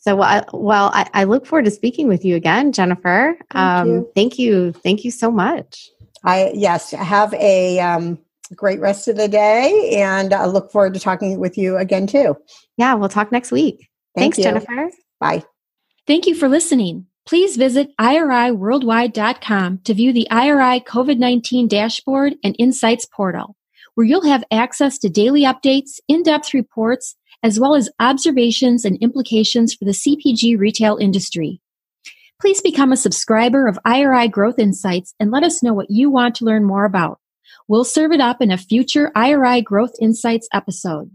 So, 0.00 0.16
well, 0.16 0.28
I, 0.28 0.44
well, 0.56 0.90
I, 0.94 1.06
I 1.12 1.24
look 1.24 1.44
forward 1.44 1.64
to 1.66 1.70
speaking 1.70 2.08
with 2.08 2.24
you 2.24 2.34
again, 2.34 2.72
Jennifer. 2.72 3.36
Thank 3.52 3.86
you. 3.86 4.10
Thank 4.14 4.38
you. 4.38 4.72
Thank 4.72 5.04
you 5.04 5.10
so 5.10 5.30
much. 5.30 5.90
I 6.24 6.52
yes, 6.54 6.92
have 6.92 7.34
a 7.34 7.78
um, 7.80 8.18
great 8.54 8.80
rest 8.80 9.08
of 9.08 9.16
the 9.16 9.28
day, 9.28 9.90
and 9.96 10.32
I 10.32 10.46
look 10.46 10.70
forward 10.72 10.94
to 10.94 11.00
talking 11.00 11.38
with 11.38 11.58
you 11.58 11.76
again 11.76 12.06
too. 12.06 12.36
Yeah, 12.76 12.94
we'll 12.94 13.08
talk 13.08 13.32
next 13.32 13.52
week. 13.52 13.88
Thank 14.16 14.34
Thanks, 14.34 14.38
you. 14.38 14.44
Jennifer. 14.44 14.90
Bye. 15.20 15.44
Thank 16.06 16.26
you 16.26 16.34
for 16.34 16.48
listening. 16.48 17.07
Please 17.28 17.58
visit 17.58 17.94
iriworldwide.com 18.00 19.80
to 19.84 19.92
view 19.92 20.14
the 20.14 20.26
IRI 20.30 20.80
COVID 20.80 21.18
19 21.18 21.68
dashboard 21.68 22.36
and 22.42 22.56
insights 22.58 23.04
portal, 23.04 23.54
where 23.94 24.06
you'll 24.06 24.24
have 24.24 24.44
access 24.50 24.96
to 24.96 25.10
daily 25.10 25.42
updates, 25.42 26.00
in 26.08 26.22
depth 26.22 26.54
reports, 26.54 27.16
as 27.42 27.60
well 27.60 27.74
as 27.74 27.90
observations 28.00 28.86
and 28.86 28.96
implications 29.02 29.74
for 29.74 29.84
the 29.84 29.90
CPG 29.90 30.58
retail 30.58 30.96
industry. 30.96 31.60
Please 32.40 32.62
become 32.62 32.92
a 32.92 32.96
subscriber 32.96 33.66
of 33.66 33.78
IRI 33.84 34.28
Growth 34.28 34.58
Insights 34.58 35.14
and 35.20 35.30
let 35.30 35.42
us 35.42 35.62
know 35.62 35.74
what 35.74 35.90
you 35.90 36.08
want 36.08 36.34
to 36.36 36.46
learn 36.46 36.64
more 36.64 36.86
about. 36.86 37.20
We'll 37.68 37.84
serve 37.84 38.12
it 38.12 38.22
up 38.22 38.40
in 38.40 38.50
a 38.50 38.56
future 38.56 39.12
IRI 39.14 39.60
Growth 39.60 39.92
Insights 40.00 40.48
episode. 40.54 41.10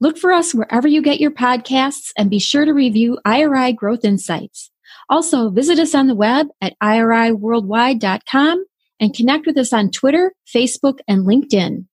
Look 0.00 0.18
for 0.18 0.30
us 0.30 0.54
wherever 0.54 0.86
you 0.86 1.02
get 1.02 1.20
your 1.20 1.32
podcasts 1.32 2.12
and 2.16 2.30
be 2.30 2.38
sure 2.38 2.64
to 2.64 2.72
review 2.72 3.18
IRI 3.24 3.72
Growth 3.72 4.04
Insights. 4.04 4.71
Also, 5.08 5.50
visit 5.50 5.78
us 5.78 5.94
on 5.94 6.06
the 6.06 6.14
web 6.14 6.48
at 6.60 6.74
iriworldwide.com 6.82 8.64
and 9.00 9.14
connect 9.14 9.46
with 9.46 9.56
us 9.58 9.72
on 9.72 9.90
Twitter, 9.90 10.32
Facebook, 10.46 10.98
and 11.08 11.26
LinkedIn. 11.26 11.86